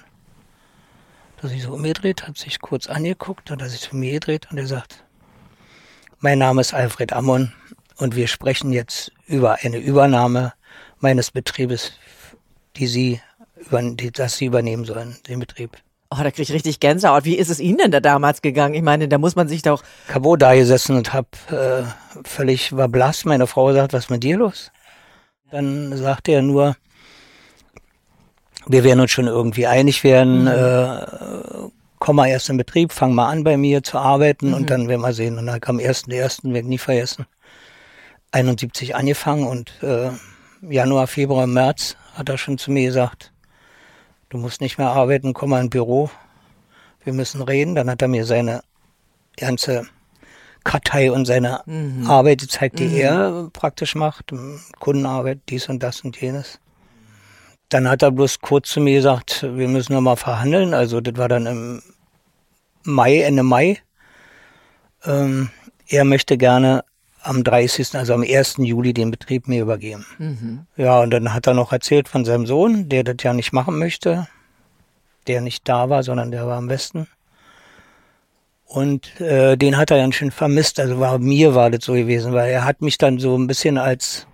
Dass 1.40 1.52
ich 1.52 1.62
so 1.62 1.74
umgedreht, 1.74 2.28
hat 2.28 2.38
sich 2.38 2.60
kurz 2.60 2.88
angeguckt 2.88 3.52
und 3.52 3.62
dass 3.62 3.76
ich 3.76 3.82
zu 3.82 3.96
mir 3.96 4.14
gedreht 4.14 4.48
und 4.50 4.58
er 4.58 4.66
sagt, 4.66 5.04
mein 6.20 6.40
Name 6.40 6.62
ist 6.62 6.74
Alfred 6.74 7.14
Ammon 7.14 7.54
und 7.98 8.16
wir 8.16 8.28
sprechen 8.28 8.74
jetzt 8.74 9.12
über 9.28 9.60
eine 9.62 9.78
Übernahme 9.78 10.54
meines 11.00 11.32
Betriebes, 11.32 11.94
die 12.76 12.88
Sie, 12.88 13.22
über, 13.56 13.82
die, 13.84 14.12
dass 14.12 14.38
Sie 14.38 14.46
übernehmen 14.46 14.86
sollen, 14.86 15.16
den 15.28 15.40
Betrieb. 15.40 15.78
Oh, 16.12 16.24
da 16.24 16.32
krieg 16.32 16.50
ich 16.50 16.52
richtig 16.52 16.80
Gänsehaut. 16.80 17.24
Wie 17.26 17.36
ist 17.36 17.50
es 17.50 17.60
Ihnen 17.60 17.78
denn 17.78 17.92
da 17.92 18.00
damals 18.00 18.42
gegangen? 18.42 18.74
Ich 18.74 18.82
meine, 18.82 19.08
da 19.08 19.20
muss 19.20 19.36
man 19.36 19.48
sich 19.48 19.62
doch. 19.62 19.84
Ich 20.08 20.16
habe 20.16 20.38
da 20.40 20.56
gesessen 20.56 20.96
und 20.96 21.14
hab 21.14 21.28
äh, 21.52 21.84
völlig 22.24 22.76
war 22.76 22.88
blass. 22.88 23.26
Meine 23.26 23.46
Frau 23.46 23.72
sagt, 23.74 23.94
was 23.94 24.06
ist 24.06 24.10
mit 24.10 24.24
dir 24.24 24.38
los? 24.38 24.72
Dann 25.52 25.96
sagte 25.96 26.32
er 26.32 26.42
nur, 26.42 26.76
wir 28.66 28.84
werden 28.84 29.02
uns 29.02 29.12
schon 29.12 29.28
irgendwie 29.28 29.68
einig 29.68 30.04
werden. 30.04 30.42
Mhm. 30.42 30.48
Äh, 30.48 31.70
komm 32.00 32.16
mal 32.16 32.28
erst 32.28 32.50
in 32.50 32.58
Betrieb, 32.58 32.92
fang 32.92 33.14
mal 33.14 33.30
an 33.30 33.44
bei 33.44 33.56
mir 33.58 33.84
zu 33.84 34.00
arbeiten 34.00 34.48
mhm. 34.48 34.54
und 34.56 34.70
dann 34.72 34.88
werden 34.88 35.02
wir 35.02 35.14
sehen. 35.14 35.38
Und 35.38 35.46
dann 35.46 35.62
kam 35.62 35.78
ersten 35.78 36.12
ersten, 36.12 36.56
werde 36.56 36.70
nie 36.70 36.80
vergessen. 36.80 37.28
71 38.32 38.96
angefangen 38.96 39.46
und 39.46 39.72
äh, 39.84 40.10
Januar, 40.62 41.08
Februar, 41.08 41.48
März 41.48 41.96
hat 42.16 42.30
er 42.30 42.38
schon 42.38 42.58
zu 42.58 42.72
mir 42.72 42.88
gesagt, 42.88 43.32
du 44.30 44.38
musst 44.38 44.62
nicht 44.62 44.78
mehr 44.78 44.90
arbeiten, 44.90 45.34
komm 45.34 45.52
mal 45.52 45.62
ins 45.62 45.70
Büro, 45.70 46.10
wir 47.04 47.14
müssen 47.14 47.42
reden. 47.42 47.76
Dann 47.76 47.90
hat 47.90 48.02
er 48.02 48.08
mir 48.08 48.26
seine 48.26 48.62
ganze 49.38 49.88
Kartei 50.64 51.12
und 51.12 51.26
seine 51.26 51.62
mhm. 51.66 52.10
Arbeit 52.10 52.42
gezeigt, 52.42 52.80
die 52.80 52.88
mhm. 52.88 52.98
er 52.98 53.50
praktisch 53.54 53.96
macht, 53.96 54.34
Kundenarbeit, 54.80 55.40
dies 55.50 55.70
und 55.70 55.82
das 55.82 56.02
und 56.02 56.20
jenes. 56.20 56.60
Dann 57.70 57.88
hat 57.88 58.02
er 58.02 58.12
bloß 58.12 58.42
kurz 58.42 58.70
zu 58.70 58.82
mir 58.82 58.96
gesagt, 58.96 59.44
wir 59.44 59.68
müssen 59.68 59.94
nochmal 59.94 60.18
verhandeln. 60.18 60.74
Also 60.74 61.02
das 61.02 61.18
war 61.18 61.30
dann 61.30 61.46
im 61.46 61.82
Mai, 62.84 63.22
Ende 63.22 63.44
Mai. 63.44 63.78
Ähm, 65.06 65.50
er 65.88 66.04
möchte 66.04 66.38
gerne 66.38 66.84
am 67.22 67.44
30., 67.44 67.96
also 67.96 68.14
am 68.14 68.24
1. 68.24 68.56
Juli 68.60 68.94
den 68.94 69.12
Betrieb 69.12 69.48
mir 69.48 69.62
übergeben. 69.62 70.06
Mhm. 70.18 70.66
Ja, 70.78 71.00
und 71.02 71.12
dann 71.12 71.34
hat 71.34 71.48
er 71.48 71.54
noch 71.54 71.72
erzählt 71.72 72.08
von 72.08 72.26
seinem 72.26 72.46
Sohn, 72.46 72.90
der 72.90 73.04
das 73.04 73.18
ja 73.22 73.34
nicht 73.34 73.54
machen 73.54 73.78
möchte, 73.78 74.28
der 75.28 75.42
nicht 75.42 75.68
da 75.68 75.90
war, 75.90 76.04
sondern 76.04 76.32
der 76.32 76.48
war 76.48 76.58
am 76.58 76.70
Westen. 76.70 77.08
Und 78.66 79.20
äh, 79.20 79.58
den 79.58 79.78
hat 79.78 79.90
er 79.92 79.98
ganz 79.98 80.16
schön 80.16 80.32
vermisst. 80.32 80.80
Also 80.80 81.00
war 81.00 81.18
mir 81.18 81.56
war 81.56 81.72
das 81.72 81.84
so 81.84 81.94
gewesen, 81.94 82.34
weil 82.34 82.52
er 82.52 82.66
hat 82.66 82.82
mich 82.82 82.98
dann 82.98 83.18
so 83.18 83.36
ein 83.36 83.48
bisschen 83.48 83.78
als 83.78 84.28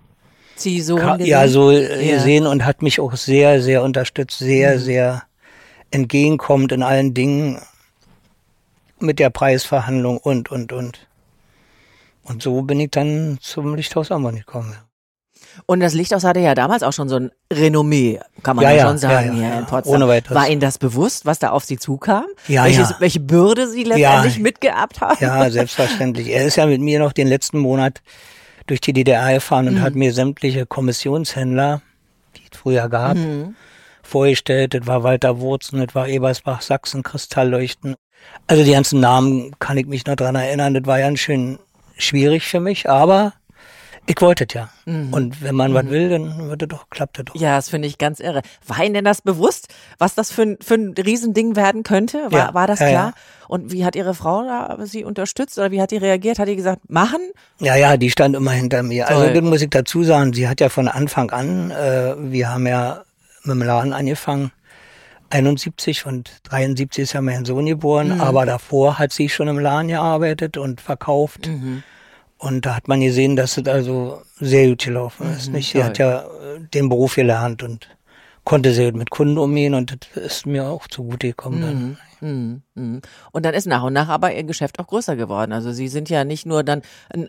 Ziehsohn 0.56 1.20
ja 1.24 1.48
so 1.48 1.70
äh, 1.70 2.06
ja. 2.06 2.16
gesehen 2.16 2.46
und 2.46 2.64
hat 2.64 2.82
mich 2.82 3.00
auch 3.00 3.16
sehr, 3.16 3.62
sehr 3.62 3.82
unterstützt, 3.82 4.38
sehr, 4.38 4.74
mhm. 4.74 4.80
sehr 4.80 5.22
entgegenkommend 5.90 6.72
in 6.72 6.82
allen 6.82 7.14
Dingen. 7.14 7.60
mit 8.98 9.18
der 9.18 9.30
Preisverhandlung 9.30 10.18
und, 10.18 10.50
und, 10.50 10.72
und. 10.72 11.05
Und 12.28 12.42
so 12.42 12.62
bin 12.62 12.80
ich 12.80 12.90
dann 12.90 13.38
zum 13.40 13.74
Lichthaus 13.74 14.10
Ammon 14.10 14.36
gekommen. 14.36 14.72
Ja. 14.72 14.86
Und 15.64 15.80
das 15.80 15.94
Lichthaus 15.94 16.24
hatte 16.24 16.40
ja 16.40 16.54
damals 16.54 16.82
auch 16.82 16.92
schon 16.92 17.08
so 17.08 17.16
ein 17.16 17.30
Renommee, 17.52 18.20
kann 18.42 18.56
man 18.56 18.64
ja, 18.64 18.72
ja 18.72 18.86
schon 18.86 18.98
sagen, 18.98 19.28
ja, 19.28 19.48
hier 19.48 19.58
in 19.58 19.66
Potsdam. 19.66 19.94
Ohne 19.94 20.08
weiteres. 20.08 20.34
War 20.34 20.48
Ihnen 20.48 20.60
das 20.60 20.78
bewusst, 20.78 21.24
was 21.24 21.38
da 21.38 21.50
auf 21.50 21.64
Sie 21.64 21.78
zukam? 21.78 22.24
Ja, 22.48 22.64
Welches, 22.64 22.90
ja. 22.90 22.96
Welche 22.98 23.20
Bürde 23.20 23.68
Sie 23.68 23.84
letztendlich 23.84 24.38
mitgeerbt 24.38 25.00
haben? 25.00 25.16
Ja, 25.20 25.48
selbstverständlich. 25.50 26.28
Er 26.28 26.44
ist 26.44 26.56
ja 26.56 26.66
mit 26.66 26.80
mir 26.80 26.98
noch 26.98 27.12
den 27.12 27.28
letzten 27.28 27.58
Monat 27.58 28.02
durch 28.66 28.80
die 28.80 28.92
DDR 28.92 29.34
gefahren 29.34 29.68
und 29.68 29.74
mhm. 29.74 29.82
hat 29.82 29.94
mir 29.94 30.12
sämtliche 30.12 30.66
Kommissionshändler, 30.66 31.80
die 32.36 32.42
es 32.50 32.58
früher 32.58 32.88
gab, 32.88 33.16
mhm. 33.16 33.54
vorgestellt. 34.02 34.74
Das 34.74 34.86
war 34.86 35.04
Walter 35.04 35.40
Wurzen, 35.40 35.84
das 35.84 35.94
war 35.94 36.08
Ebersbach, 36.08 36.60
Sachsen, 36.62 37.02
Kristallleuchten. 37.02 37.94
Also 38.46 38.64
die 38.64 38.72
ganzen 38.72 39.00
Namen 39.00 39.54
kann 39.58 39.78
ich 39.78 39.86
mich 39.86 40.04
noch 40.06 40.16
dran 40.16 40.34
erinnern. 40.34 40.74
Das 40.74 40.86
war 40.86 40.98
ganz 40.98 41.20
schön 41.20 41.58
schwierig 41.96 42.44
für 42.44 42.60
mich, 42.60 42.88
aber 42.88 43.32
ich 44.08 44.20
wollte 44.20 44.46
es 44.48 44.54
ja. 44.54 44.68
Mhm. 44.84 45.12
Und 45.12 45.42
wenn 45.42 45.54
man 45.54 45.72
mhm. 45.72 45.74
was 45.74 45.86
will, 45.86 46.08
dann 46.08 46.48
wird 46.48 46.62
es 46.62 46.68
doch, 46.68 46.88
klappt 46.90 47.18
es 47.18 47.24
doch. 47.24 47.34
Ja, 47.34 47.56
das 47.56 47.68
finde 47.68 47.88
ich 47.88 47.98
ganz 47.98 48.20
irre. 48.20 48.42
War 48.66 48.84
Ihnen 48.84 48.94
denn 48.94 49.04
das 49.04 49.20
bewusst, 49.20 49.68
was 49.98 50.14
das 50.14 50.30
für 50.30 50.42
ein, 50.42 50.58
für 50.60 50.74
ein 50.74 50.94
Riesending 50.94 51.56
werden 51.56 51.82
könnte? 51.82 52.18
War, 52.30 52.48
ja. 52.48 52.54
war 52.54 52.66
das 52.66 52.78
klar? 52.78 52.90
Ja, 52.90 53.06
ja. 53.08 53.12
Und 53.48 53.72
wie 53.72 53.84
hat 53.84 53.96
Ihre 53.96 54.14
Frau 54.14 54.42
da 54.44 54.78
Sie 54.86 55.04
unterstützt 55.04 55.58
oder 55.58 55.70
wie 55.70 55.82
hat 55.82 55.90
die 55.90 55.96
reagiert? 55.96 56.38
Hat 56.38 56.48
die 56.48 56.56
gesagt, 56.56 56.88
machen? 56.88 57.20
Ja, 57.58 57.74
ja, 57.74 57.96
die 57.96 58.10
stand 58.10 58.36
immer 58.36 58.52
hinter 58.52 58.82
mir. 58.82 59.08
Also, 59.08 59.20
Toll. 59.20 59.28
Also 59.28 59.40
das 59.40 59.50
muss 59.50 59.62
ich 59.62 59.70
dazu 59.70 60.04
sagen, 60.04 60.32
sie 60.32 60.48
hat 60.48 60.60
ja 60.60 60.68
von 60.68 60.88
Anfang 60.88 61.30
an, 61.30 61.70
äh, 61.72 62.14
wir 62.18 62.50
haben 62.50 62.66
ja 62.66 63.02
mit 63.42 63.54
dem 63.54 63.62
Laden 63.62 63.92
angefangen, 63.92 64.52
71 65.30 66.06
und 66.06 66.30
73 66.44 67.02
ist 67.02 67.12
ja 67.12 67.20
mein 67.20 67.44
Sohn 67.44 67.66
geboren, 67.66 68.14
mhm. 68.14 68.20
aber 68.20 68.46
davor 68.46 68.98
hat 68.98 69.12
sie 69.12 69.28
schon 69.28 69.48
im 69.48 69.58
Laden 69.58 69.88
gearbeitet 69.88 70.56
und 70.56 70.80
verkauft. 70.80 71.48
Mhm. 71.48 71.82
Und 72.38 72.66
da 72.66 72.76
hat 72.76 72.88
man 72.88 73.00
gesehen, 73.00 73.34
dass 73.34 73.56
es 73.56 73.66
also 73.66 74.22
sehr 74.38 74.68
gut 74.68 74.84
gelaufen 74.84 75.32
ist. 75.34 75.48
Mhm, 75.48 75.54
nicht? 75.54 75.72
Sie 75.72 75.82
hat 75.82 75.98
ja 75.98 76.20
äh, 76.20 76.60
den 76.74 76.88
Beruf 76.88 77.14
gelernt 77.14 77.62
und 77.62 77.88
konnte 78.44 78.72
sehr 78.72 78.90
gut 78.92 78.98
mit 78.98 79.10
Kunden 79.10 79.38
umgehen 79.38 79.74
und 79.74 79.96
das 80.14 80.22
ist 80.22 80.46
mir 80.46 80.66
auch 80.66 80.86
zugute 80.86 81.28
gekommen. 81.28 81.98
Mhm, 82.20 82.62
mh, 82.74 83.00
Und 83.32 83.44
dann 83.44 83.54
ist 83.54 83.66
nach 83.66 83.82
und 83.82 83.92
nach 83.92 84.08
aber 84.08 84.34
ihr 84.34 84.44
Geschäft 84.44 84.78
auch 84.78 84.86
größer 84.86 85.16
geworden. 85.16 85.52
Also 85.52 85.72
sie 85.72 85.88
sind 85.88 86.08
ja 86.08 86.24
nicht 86.24 86.46
nur 86.46 86.62
dann 86.62 86.82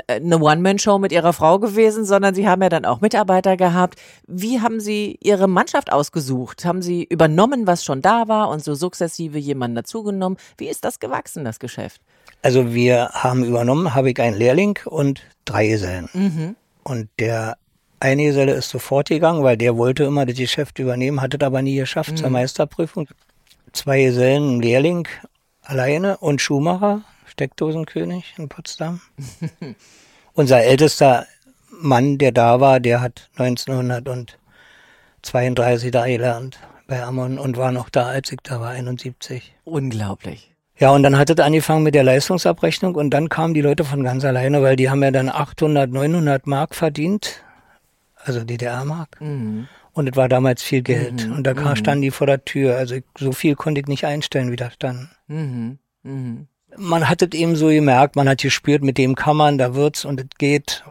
eine 0.08 0.40
One-Man-Show 0.40 1.00
mit 1.00 1.12
ihrer 1.12 1.34
Frau 1.34 1.60
gewesen, 1.60 2.06
sondern 2.06 2.36
sie 2.36 2.48
haben 2.48 2.62
ja 2.62 2.70
dann 2.70 2.86
auch 2.86 3.02
Mitarbeiter 3.02 3.58
gehabt. 3.58 4.00
Wie 4.28 4.62
haben 4.62 4.80
sie 4.80 5.18
ihre 5.22 5.48
Mannschaft 5.48 5.92
ausgesucht? 5.92 6.66
Haben 6.66 6.82
sie 6.82 7.04
übernommen, 7.04 7.68
was 7.68 7.84
schon 7.84 8.02
da 8.02 8.28
war 8.28 8.50
und 8.50 8.64
so 8.64 8.76
sukzessive 8.76 9.38
jemanden 9.38 9.76
dazugenommen? 9.76 10.38
Wie 10.58 10.68
ist 10.68 10.86
das 10.86 11.00
gewachsen, 11.00 11.46
das 11.46 11.60
Geschäft? 11.60 12.02
Also 12.42 12.74
wir 12.74 13.10
haben 13.14 13.44
übernommen, 13.44 13.96
habe 13.96 14.12
ich 14.12 14.20
einen 14.20 14.38
Lehrling 14.38 14.80
und 14.86 15.22
drei 15.46 15.68
Gesellen. 15.68 16.10
Mhm. 16.14 16.56
Und 16.84 17.10
der 17.20 17.58
eine 18.00 18.26
Geselle 18.26 18.54
ist 18.54 18.70
sofort 18.70 19.10
gegangen, 19.10 19.44
weil 19.44 19.58
der 19.58 19.76
wollte 19.76 20.04
immer 20.04 20.26
das 20.26 20.38
Geschäft 20.38 20.80
übernehmen, 20.80 21.22
hat 21.22 21.34
es 21.34 21.42
aber 21.42 21.62
nie 21.62 21.76
geschafft 21.76 22.12
mhm. 22.12 22.18
zur 22.18 22.30
Meisterprüfung. 22.30 23.08
Zwei 23.74 24.04
Gesellen, 24.04 24.62
Lehrling 24.62 25.08
alleine 25.62 26.18
und 26.18 26.42
Schuhmacher, 26.42 27.04
Steckdosenkönig 27.26 28.36
in 28.38 28.50
Potsdam. 28.50 29.02
Unser 30.34 30.64
ältester 30.64 31.26
Mann, 31.70 32.18
der 32.18 32.32
da 32.32 32.60
war, 32.60 32.80
der 32.80 33.02
hat 33.02 33.30
1932 33.38 35.92
da 35.92 36.06
gelernt 36.06 36.60
bei 36.88 37.04
Ammon 37.04 37.38
und 37.38 37.58
war 37.58 37.72
noch 37.72 37.90
da, 37.90 38.08
als 38.08 38.32
ich 38.32 38.40
da 38.44 38.62
war, 38.62 38.70
71. 38.70 39.54
Unglaublich. 39.66 40.54
Ja, 40.80 40.92
und 40.92 41.04
dann 41.04 41.18
hat 41.18 41.30
es 41.30 41.40
angefangen 41.40 41.84
mit 41.84 41.96
der 41.96 42.04
Leistungsabrechnung 42.04 42.96
und 42.96 43.10
dann 43.10 43.30
kamen 43.30 43.54
die 43.54 43.62
Leute 43.62 43.84
von 43.84 44.04
ganz 44.04 44.24
alleine, 44.24 44.62
weil 44.62 44.76
die 44.76 44.90
haben 44.90 45.04
ja 45.04 45.12
dann 45.12 45.30
800, 45.30 45.92
900 45.92 46.46
Mark 46.46 46.76
verdient, 46.76 47.44
also 48.16 48.44
DDR-Mark. 48.44 49.20
Mhm. 49.20 49.68
Und 49.98 50.08
es 50.08 50.16
war 50.16 50.30
damals 50.30 50.62
viel 50.62 50.84
Geld. 50.84 51.26
Mhm. 51.26 51.34
Und 51.34 51.44
da 51.44 51.56
mhm. 51.56 51.76
standen 51.76 52.04
die 52.04 52.12
vor 52.12 52.28
der 52.28 52.46
Tür. 52.46 52.78
Also 52.78 52.98
so 53.18 53.32
viel 53.32 53.56
konnte 53.56 53.82
ich 53.82 53.88
nicht 53.88 54.06
einstellen, 54.06 54.52
wie 54.52 54.56
da 54.56 54.70
standen. 54.70 55.10
Mhm. 55.26 55.80
Mhm. 56.04 56.48
Man 56.78 57.10
hat 57.10 57.24
es 57.24 57.32
eben 57.32 57.56
so 57.56 57.70
gemerkt, 57.70 58.16
man 58.16 58.30
hat 58.30 58.42
gespürt, 58.42 58.84
mit 58.84 59.00
dem 59.00 59.16
kann 59.16 59.36
man, 59.36 59.58
da 59.58 59.74
wird's 59.74 60.06
und 60.06 60.20
es 60.20 60.28
geht. 60.38 60.84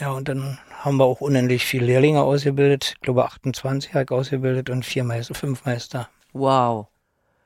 Ja, 0.00 0.12
und 0.12 0.26
dann 0.30 0.58
haben 0.70 0.96
wir 0.96 1.04
auch 1.04 1.20
unendlich 1.20 1.66
viele 1.66 1.84
Lehrlinge 1.84 2.22
ausgebildet. 2.22 2.94
Ich 2.94 3.00
glaube 3.02 3.26
28 3.26 3.92
habe 3.92 4.04
ich 4.04 4.10
ausgebildet 4.10 4.70
und 4.70 4.86
vier 4.86 5.04
Meister, 5.04 5.34
fünf 5.34 5.66
Meister. 5.66 6.08
Wow. 6.32 6.86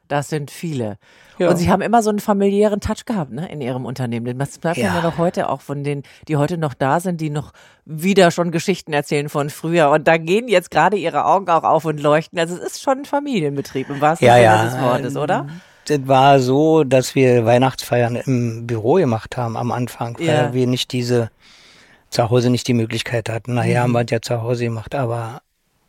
Das 0.08 0.28
sind 0.28 0.50
viele. 0.50 0.98
Ja. 1.38 1.50
Und 1.50 1.56
sie 1.56 1.70
haben 1.70 1.82
immer 1.82 2.02
so 2.02 2.10
einen 2.10 2.18
familiären 2.18 2.80
Touch 2.80 3.04
gehabt, 3.04 3.30
ne, 3.30 3.50
in 3.50 3.60
ihrem 3.60 3.84
Unternehmen. 3.84 4.38
Das 4.38 4.58
bleibt 4.58 4.78
ja. 4.78 4.96
ja 4.96 5.02
noch 5.02 5.18
heute 5.18 5.48
auch 5.48 5.60
von 5.60 5.84
denen, 5.84 6.02
die 6.26 6.36
heute 6.36 6.58
noch 6.58 6.74
da 6.74 6.98
sind, 6.98 7.20
die 7.20 7.30
noch 7.30 7.52
wieder 7.84 8.30
schon 8.30 8.50
Geschichten 8.50 8.92
erzählen 8.92 9.28
von 9.28 9.50
früher. 9.50 9.90
Und 9.90 10.08
da 10.08 10.16
gehen 10.16 10.48
jetzt 10.48 10.70
gerade 10.70 10.96
ihre 10.96 11.24
Augen 11.24 11.48
auch 11.48 11.62
auf 11.62 11.84
und 11.84 12.00
leuchten. 12.00 12.38
Also 12.38 12.56
es 12.56 12.62
ist 12.62 12.82
schon 12.82 12.98
ein 12.98 13.04
Familienbetrieb 13.04 13.88
im 13.90 14.00
wahrsten 14.00 14.26
ja, 14.26 14.34
Sinne 14.34 14.44
ja. 14.46 14.64
des 14.64 14.80
Wortes, 14.80 15.16
oder? 15.16 15.46
Das 15.86 16.06
war 16.06 16.40
so, 16.40 16.84
dass 16.84 17.14
wir 17.14 17.46
Weihnachtsfeiern 17.46 18.16
im 18.16 18.66
Büro 18.66 18.94
gemacht 18.94 19.36
haben 19.36 19.56
am 19.56 19.72
Anfang, 19.72 20.18
weil 20.18 20.26
ja. 20.26 20.54
wir 20.54 20.66
nicht 20.66 20.92
diese 20.92 21.30
zu 22.10 22.30
Hause 22.30 22.50
nicht 22.50 22.66
die 22.68 22.74
Möglichkeit 22.74 23.28
hatten. 23.28 23.54
Nachher 23.54 23.80
mhm. 23.80 23.82
haben 23.84 23.92
wir 23.92 24.04
es 24.04 24.10
ja 24.10 24.20
zu 24.20 24.42
Hause 24.42 24.64
gemacht, 24.64 24.94
aber 24.94 25.42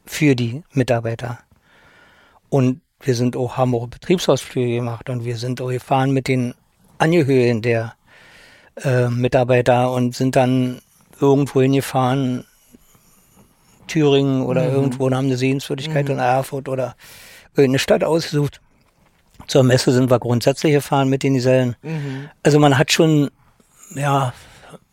für 0.06 0.36
die 0.36 0.64
Mitarbeiter. 0.74 1.40
Und 2.50 2.82
wir 3.02 3.16
sind 3.16 3.36
auch, 3.36 3.58
haben 3.58 3.76
auch 3.76 3.88
Betriebsausflüge 3.88 4.76
gemacht 4.76 5.10
und 5.10 5.24
wir 5.26 5.38
sind 5.38 5.62
auch 5.62 5.70
gefahren 5.70 6.12
mit 6.12 6.28
den 6.28 6.54
Angehörigen 6.98 7.62
der 7.62 7.94
äh, 8.84 9.08
Mitarbeiter 9.08 9.92
und 9.92 10.16
sind 10.16 10.36
dann 10.36 10.82
irgendwo 11.20 11.62
hingefahren, 11.62 12.46
Thüringen 13.88 14.44
oder 14.44 14.70
mhm. 14.70 14.76
irgendwo 14.76 15.06
und 15.06 15.16
haben 15.16 15.26
eine 15.26 15.38
Sehenswürdigkeit 15.38 16.06
mhm. 16.06 16.14
in 16.14 16.20
Erfurt 16.20 16.70
oder 16.70 16.96
irgendeine 17.52 17.80
Stadt 17.80 18.04
ausgesucht. 18.04 18.62
Zur 19.48 19.64
Messe 19.64 19.92
sind 19.92 20.12
wir 20.12 20.20
grundsätzlich 20.20 20.74
gefahren 20.74 21.10
mit 21.10 21.24
den 21.24 21.34
Gesellen. 21.34 21.76
Mhm. 21.82 22.30
Also 22.44 22.60
man 22.60 22.78
hat 22.78 22.92
schon, 22.92 23.32
ja, 23.96 24.34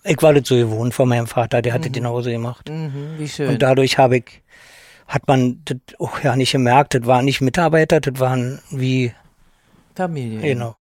ich 0.04 0.22
war 0.22 0.32
das 0.32 0.48
so 0.48 0.54
gewohnt 0.54 0.94
von 0.94 1.08
meinem 1.08 1.26
Vater, 1.26 1.60
der 1.60 1.74
hat 1.74 1.82
das 1.82 1.90
mhm. 1.90 1.94
genauso 1.94 2.30
gemacht. 2.30 2.68
Mhm, 2.68 3.16
wie 3.18 3.28
schön. 3.28 3.48
Und 3.48 3.62
dadurch 3.62 3.98
habe 3.98 4.18
ich 4.18 4.42
hat 5.06 5.26
man 5.28 5.62
das 5.64 5.78
auch 5.98 6.20
ja 6.22 6.36
nicht 6.36 6.52
gemerkt. 6.52 6.94
Das 6.94 7.06
waren 7.06 7.24
nicht 7.24 7.40
Mitarbeiter, 7.40 8.00
das 8.00 8.18
waren 8.20 8.60
wie 8.70 9.12
Familie. 9.94 10.40
Genau. 10.40 10.76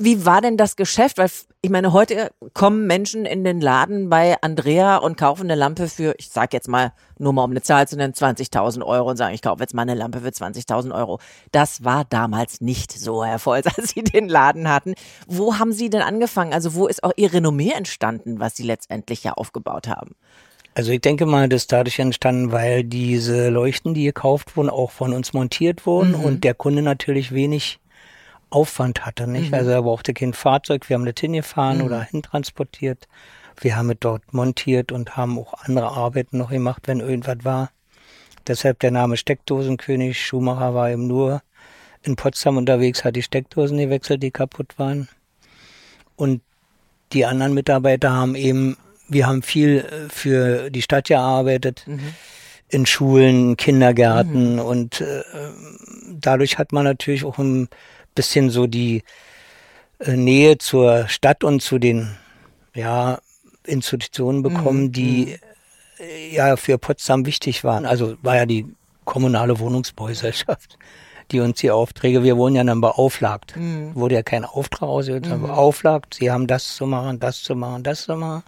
Wie 0.00 0.24
war 0.24 0.40
denn 0.40 0.56
das 0.56 0.76
Geschäft? 0.76 1.18
Weil 1.18 1.28
ich 1.60 1.70
meine, 1.70 1.92
heute 1.92 2.30
kommen 2.54 2.86
Menschen 2.86 3.26
in 3.26 3.42
den 3.42 3.60
Laden 3.60 4.08
bei 4.08 4.36
Andrea 4.42 4.98
und 4.98 5.16
kaufen 5.16 5.42
eine 5.42 5.56
Lampe 5.56 5.88
für, 5.88 6.14
ich 6.18 6.28
sag 6.28 6.52
jetzt 6.52 6.68
mal, 6.68 6.92
nur 7.18 7.32
mal 7.32 7.42
um 7.42 7.50
eine 7.50 7.62
Zahl 7.62 7.88
zu 7.88 7.96
nennen, 7.96 8.12
20.000 8.12 8.86
Euro 8.86 9.10
und 9.10 9.16
sagen, 9.16 9.34
ich 9.34 9.42
kaufe 9.42 9.60
jetzt 9.60 9.74
mal 9.74 9.82
eine 9.82 9.96
Lampe 9.96 10.20
für 10.20 10.28
20.000 10.28 10.94
Euro. 10.94 11.18
Das 11.50 11.82
war 11.82 12.04
damals 12.04 12.60
nicht 12.60 12.92
so, 12.92 13.24
Herr 13.24 13.40
Volz, 13.40 13.66
als 13.76 13.90
Sie 13.90 14.04
den 14.04 14.28
Laden 14.28 14.68
hatten. 14.68 14.94
Wo 15.26 15.58
haben 15.58 15.72
Sie 15.72 15.90
denn 15.90 16.02
angefangen? 16.02 16.52
Also 16.52 16.74
wo 16.74 16.86
ist 16.86 17.02
auch 17.02 17.12
Ihr 17.16 17.32
Renommee 17.32 17.72
entstanden, 17.72 18.38
was 18.38 18.54
Sie 18.54 18.62
letztendlich 18.62 19.24
ja 19.24 19.32
aufgebaut 19.32 19.88
haben? 19.88 20.14
Also 20.78 20.92
ich 20.92 21.00
denke 21.00 21.26
mal, 21.26 21.48
das 21.48 21.62
ist 21.62 21.72
dadurch 21.72 21.98
entstanden, 21.98 22.52
weil 22.52 22.84
diese 22.84 23.48
Leuchten, 23.48 23.94
die 23.94 24.04
gekauft 24.04 24.56
wurden, 24.56 24.70
auch 24.70 24.92
von 24.92 25.12
uns 25.12 25.32
montiert 25.32 25.86
wurden 25.86 26.12
mhm. 26.12 26.20
und 26.20 26.44
der 26.44 26.54
Kunde 26.54 26.82
natürlich 26.82 27.32
wenig 27.32 27.80
Aufwand 28.48 29.04
hatte, 29.04 29.26
nicht? 29.26 29.48
Mhm. 29.48 29.54
Also 29.54 29.70
er 29.70 29.82
brauchte 29.82 30.14
kein 30.14 30.34
Fahrzeug, 30.34 30.88
wir 30.88 30.94
haben 30.94 31.04
das 31.04 31.16
hingefahren 31.18 31.78
mhm. 31.78 31.84
oder 31.84 32.02
hintransportiert. 32.02 33.08
Wir 33.60 33.74
haben 33.74 33.90
es 33.90 33.96
dort 33.98 34.32
montiert 34.32 34.92
und 34.92 35.16
haben 35.16 35.36
auch 35.36 35.52
andere 35.64 35.88
Arbeiten 35.88 36.38
noch 36.38 36.50
gemacht, 36.50 36.82
wenn 36.86 37.00
irgendwas 37.00 37.38
war. 37.44 37.72
Deshalb 38.46 38.78
der 38.78 38.92
Name 38.92 39.16
Steckdosenkönig. 39.16 40.24
Schumacher 40.24 40.74
war 40.74 40.90
eben 40.90 41.08
nur 41.08 41.42
in 42.02 42.14
Potsdam 42.14 42.56
unterwegs, 42.56 43.04
hat 43.04 43.16
die 43.16 43.22
Steckdosen 43.24 43.78
gewechselt, 43.78 44.22
die 44.22 44.30
kaputt 44.30 44.78
waren. 44.78 45.08
Und 46.14 46.40
die 47.12 47.26
anderen 47.26 47.54
Mitarbeiter 47.54 48.12
haben 48.12 48.36
eben 48.36 48.76
wir 49.08 49.26
haben 49.26 49.42
viel 49.42 49.78
äh, 49.78 50.08
für 50.08 50.70
die 50.70 50.82
Stadt 50.82 51.08
gearbeitet, 51.08 51.84
mhm. 51.86 52.14
in 52.68 52.86
Schulen, 52.86 53.56
Kindergärten 53.56 54.54
mhm. 54.54 54.60
und 54.60 55.00
äh, 55.00 55.22
dadurch 56.12 56.58
hat 56.58 56.72
man 56.72 56.84
natürlich 56.84 57.24
auch 57.24 57.38
ein 57.38 57.68
bisschen 58.14 58.50
so 58.50 58.66
die 58.66 59.02
äh, 59.98 60.16
Nähe 60.16 60.58
zur 60.58 61.08
Stadt 61.08 61.42
und 61.42 61.62
zu 61.62 61.78
den 61.78 62.16
ja, 62.74 63.18
Institutionen 63.64 64.42
bekommen, 64.42 64.84
mhm. 64.84 64.92
die 64.92 65.38
mhm. 65.98 66.04
äh, 66.04 66.34
ja 66.34 66.56
für 66.56 66.78
Potsdam 66.78 67.26
wichtig 67.26 67.64
waren. 67.64 67.86
Also 67.86 68.16
war 68.22 68.36
ja 68.36 68.46
die 68.46 68.66
kommunale 69.04 69.58
Wohnungsbaugesellschaft 69.58 70.78
die 71.30 71.40
uns 71.40 71.60
die 71.60 71.70
Aufträge, 71.70 72.22
wir 72.22 72.38
wurden 72.38 72.54
ja 72.54 72.64
dann 72.64 72.80
beauflagt. 72.80 73.54
Mhm. 73.54 73.94
Wurde 73.94 74.14
ja 74.14 74.22
kein 74.22 74.46
Auftrag 74.46 74.88
ausgeübt, 74.88 75.26
sondern 75.26 75.42
mhm. 75.42 75.54
beauflagt, 75.54 76.14
sie 76.14 76.30
haben 76.30 76.46
das 76.46 76.74
zu 76.74 76.86
machen, 76.86 77.20
das 77.20 77.42
zu 77.42 77.54
machen, 77.54 77.82
das 77.82 78.04
zu 78.04 78.16
machen 78.16 78.44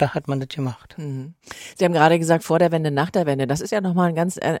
da 0.00 0.14
hat 0.14 0.28
man 0.28 0.40
das 0.40 0.48
gemacht. 0.48 0.94
Mhm. 0.98 1.34
Sie 1.76 1.84
haben 1.84 1.92
gerade 1.92 2.18
gesagt, 2.18 2.44
vor 2.44 2.58
der 2.58 2.72
Wende, 2.72 2.90
nach 2.90 3.10
der 3.10 3.26
Wende. 3.26 3.46
Das 3.46 3.60
ist 3.60 3.70
ja 3.70 3.80
nochmal 3.80 4.06
eine 4.08 4.14
ganz 4.14 4.36
äh, 4.36 4.58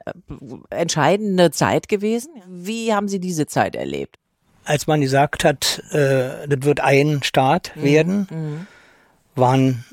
entscheidende 0.70 1.50
Zeit 1.50 1.88
gewesen. 1.88 2.30
Wie 2.48 2.92
haben 2.94 3.08
Sie 3.08 3.20
diese 3.20 3.46
Zeit 3.46 3.74
erlebt? 3.74 4.16
als 4.64 4.86
man 4.86 5.00
gesagt 5.00 5.42
hat, 5.42 5.82
äh, 5.90 6.46
das 6.46 6.62
wird 6.62 6.80
ein 6.80 7.22
Staat 7.24 7.72
Mhm. 7.74 7.82
werden, 7.82 8.66
waren 9.34 9.84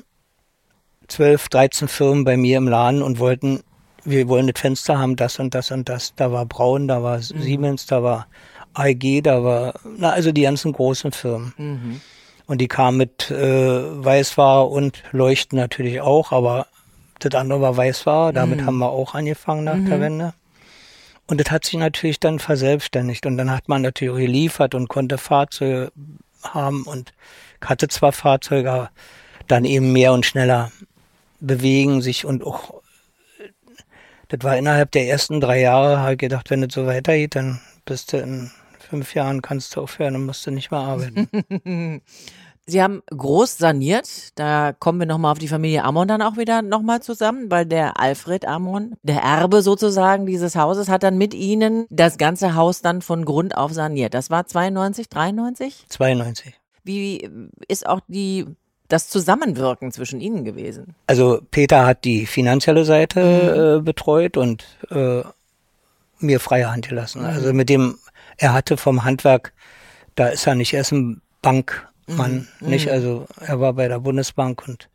12, 1.08 1.48
13 1.48 1.88
Firmen 1.88 2.24
bei 2.24 2.36
mir 2.36 2.58
im 2.58 2.68
Laden 2.68 3.02
und 3.02 3.18
wollten, 3.18 3.64
wir 4.04 4.28
wollen 4.28 4.46
das 4.46 4.60
Fenster 4.60 4.98
haben, 4.98 5.16
das 5.16 5.38
und 5.40 5.54
das 5.54 5.70
und 5.72 5.88
das. 5.88 6.14
Da 6.14 6.30
war 6.30 6.46
Braun, 6.46 6.86
da 6.86 7.02
war 7.02 7.20
Siemens, 7.20 7.86
da 7.86 8.02
war 8.02 8.28
AEG, 8.74 9.22
da 9.24 9.42
war, 9.42 9.74
na, 9.96 10.10
also 10.10 10.30
die 10.32 10.42
ganzen 10.42 10.72
großen 10.72 11.10
Firmen. 11.12 12.00
Und 12.48 12.60
die 12.60 12.66
kamen 12.66 12.96
mit 12.96 13.30
äh, 13.30 14.04
Weißware 14.04 14.64
und 14.64 15.04
Leuchten 15.12 15.58
natürlich 15.58 16.00
auch, 16.00 16.32
aber 16.32 16.66
das 17.20 17.34
andere 17.34 17.60
war 17.60 17.76
Weißware, 17.76 18.32
damit 18.32 18.64
haben 18.64 18.78
wir 18.78 18.90
auch 18.90 19.14
angefangen 19.14 19.64
nach 19.64 19.78
der 19.88 20.00
Wende. 20.00 20.34
Und 21.26 21.40
das 21.40 21.50
hat 21.50 21.64
sich 21.66 21.78
natürlich 21.78 22.20
dann 22.20 22.38
verselbstständigt. 22.38 23.26
Und 23.26 23.36
dann 23.36 23.50
hat 23.50 23.68
man 23.68 23.82
natürlich 23.82 24.14
auch 24.14 24.18
geliefert 24.18 24.74
und 24.74 24.88
konnte 24.88 25.18
Fahrzeuge 25.18 25.92
haben 26.42 26.84
und 26.84 27.12
hatte 27.62 27.88
zwar 27.88 28.12
Fahrzeuge, 28.12 28.70
aber 28.70 28.90
dann 29.46 29.64
eben 29.64 29.92
mehr 29.92 30.12
und 30.12 30.24
schneller 30.24 30.72
bewegen 31.40 32.02
sich 32.02 32.24
und 32.24 32.44
auch, 32.44 32.82
das 34.28 34.40
war 34.42 34.56
innerhalb 34.56 34.90
der 34.92 35.08
ersten 35.08 35.40
drei 35.40 35.60
Jahre, 35.60 35.98
habe 35.98 36.12
ich 36.12 36.18
gedacht, 36.18 36.50
wenn 36.50 36.62
das 36.62 36.72
so 36.72 36.86
weitergeht, 36.86 37.34
dann 37.34 37.60
bist 37.84 38.12
du 38.12 38.18
in 38.18 38.50
fünf 38.88 39.14
Jahren, 39.14 39.42
kannst 39.42 39.76
du 39.76 39.82
aufhören 39.82 40.16
und 40.16 40.26
musst 40.26 40.46
du 40.46 40.50
nicht 40.50 40.70
mehr 40.70 40.80
arbeiten. 40.80 41.28
Sie 42.68 42.82
haben 42.82 43.02
groß 43.06 43.56
saniert. 43.56 44.38
Da 44.38 44.74
kommen 44.78 44.98
wir 44.98 45.06
nochmal 45.06 45.32
auf 45.32 45.38
die 45.38 45.48
Familie 45.48 45.84
Amon 45.84 46.06
dann 46.06 46.20
auch 46.20 46.36
wieder 46.36 46.60
nochmal 46.60 47.00
zusammen, 47.00 47.50
weil 47.50 47.64
der 47.64 47.98
Alfred 47.98 48.46
Amon, 48.46 48.94
der 49.02 49.22
Erbe 49.22 49.62
sozusagen 49.62 50.26
dieses 50.26 50.54
Hauses, 50.54 50.90
hat 50.90 51.02
dann 51.02 51.16
mit 51.16 51.32
Ihnen 51.32 51.86
das 51.88 52.18
ganze 52.18 52.54
Haus 52.54 52.82
dann 52.82 53.00
von 53.00 53.24
Grund 53.24 53.56
auf 53.56 53.72
saniert. 53.72 54.12
Das 54.12 54.28
war 54.28 54.46
92, 54.46 55.08
93? 55.08 55.86
92. 55.88 56.54
Wie 56.84 57.30
ist 57.68 57.86
auch 57.86 58.00
die, 58.06 58.44
das 58.88 59.08
Zusammenwirken 59.08 59.90
zwischen 59.90 60.20
Ihnen 60.20 60.44
gewesen? 60.44 60.94
Also 61.06 61.40
Peter 61.50 61.86
hat 61.86 62.04
die 62.04 62.26
finanzielle 62.26 62.84
Seite 62.84 63.78
äh, 63.78 63.82
betreut 63.82 64.36
und 64.36 64.66
äh, 64.90 65.22
mir 66.20 66.40
freie 66.40 66.70
Hand 66.70 66.88
gelassen. 66.88 67.24
Also 67.24 67.52
mit 67.52 67.68
dem, 67.68 67.98
er 68.38 68.52
hatte 68.54 68.76
vom 68.76 69.04
Handwerk, 69.04 69.52
da 70.14 70.28
ist 70.28 70.46
er 70.46 70.54
nicht, 70.54 70.72
er 70.72 70.80
ist 70.80 70.92
ein 70.92 71.20
Bankmann, 71.42 72.48
nicht? 72.60 72.90
Also 72.90 73.26
er 73.40 73.60
war 73.60 73.72
bei 73.74 73.88
der 73.88 74.00
Bundesbank 74.00 74.66
und 74.66 74.88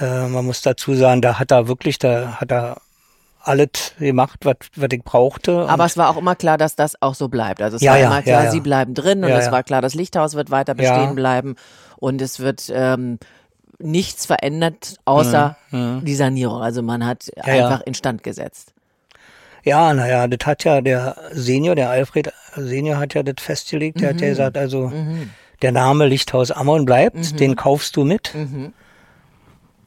äh, 0.00 0.26
man 0.28 0.44
muss 0.44 0.60
dazu 0.62 0.94
sagen, 0.94 1.22
da 1.22 1.38
hat 1.38 1.50
er 1.50 1.68
wirklich, 1.68 1.98
da 1.98 2.40
hat 2.40 2.52
er 2.52 2.76
alles 3.40 3.94
gemacht, 3.98 4.40
was 4.44 4.56
was 4.76 4.88
ich 4.92 5.02
brauchte. 5.02 5.66
Aber 5.68 5.86
es 5.86 5.96
war 5.96 6.10
auch 6.10 6.18
immer 6.18 6.36
klar, 6.36 6.58
dass 6.58 6.76
das 6.76 7.00
auch 7.00 7.14
so 7.14 7.28
bleibt. 7.28 7.62
Also 7.62 7.76
es 7.76 7.82
Ja, 7.82 7.92
war 7.92 7.98
ja, 7.98 8.06
immer 8.06 8.22
klar, 8.22 8.44
ja. 8.44 8.50
Sie 8.50 8.60
bleiben 8.60 8.94
drin 8.94 9.24
und 9.24 9.30
es 9.30 9.50
war 9.50 9.62
klar, 9.62 9.80
das 9.80 9.94
Lichthaus 9.94 10.34
wird 10.34 10.50
weiter 10.50 10.74
bestehen 10.74 11.14
bleiben 11.14 11.54
und 11.96 12.20
es 12.20 12.40
wird 12.40 12.70
ähm, 12.72 13.18
nichts 13.78 14.26
verändert, 14.26 14.96
außer 15.04 15.56
die 15.72 16.14
Sanierung. 16.14 16.60
Also 16.60 16.82
man 16.82 17.06
hat 17.06 17.30
Mhm, 17.36 17.42
einfach 17.52 17.80
instand 17.82 18.22
gesetzt. 18.22 18.74
Ja, 19.68 19.92
naja, 19.92 20.26
das 20.26 20.46
hat 20.46 20.64
ja 20.64 20.80
der 20.80 21.16
Senior, 21.32 21.74
der 21.74 21.90
Alfred 21.90 22.32
Senior 22.56 22.96
hat 22.96 23.12
ja 23.14 23.22
das 23.22 23.44
festgelegt. 23.44 24.00
Der 24.00 24.10
hat 24.10 24.20
ja 24.20 24.28
gesagt, 24.30 24.56
also 24.56 24.90
der 25.60 25.72
Name 25.72 26.06
Lichthaus 26.06 26.50
Ammon 26.50 26.84
bleibt, 26.86 27.38
den 27.38 27.54
kaufst 27.54 27.94
du 27.96 28.04
mit. 28.04 28.34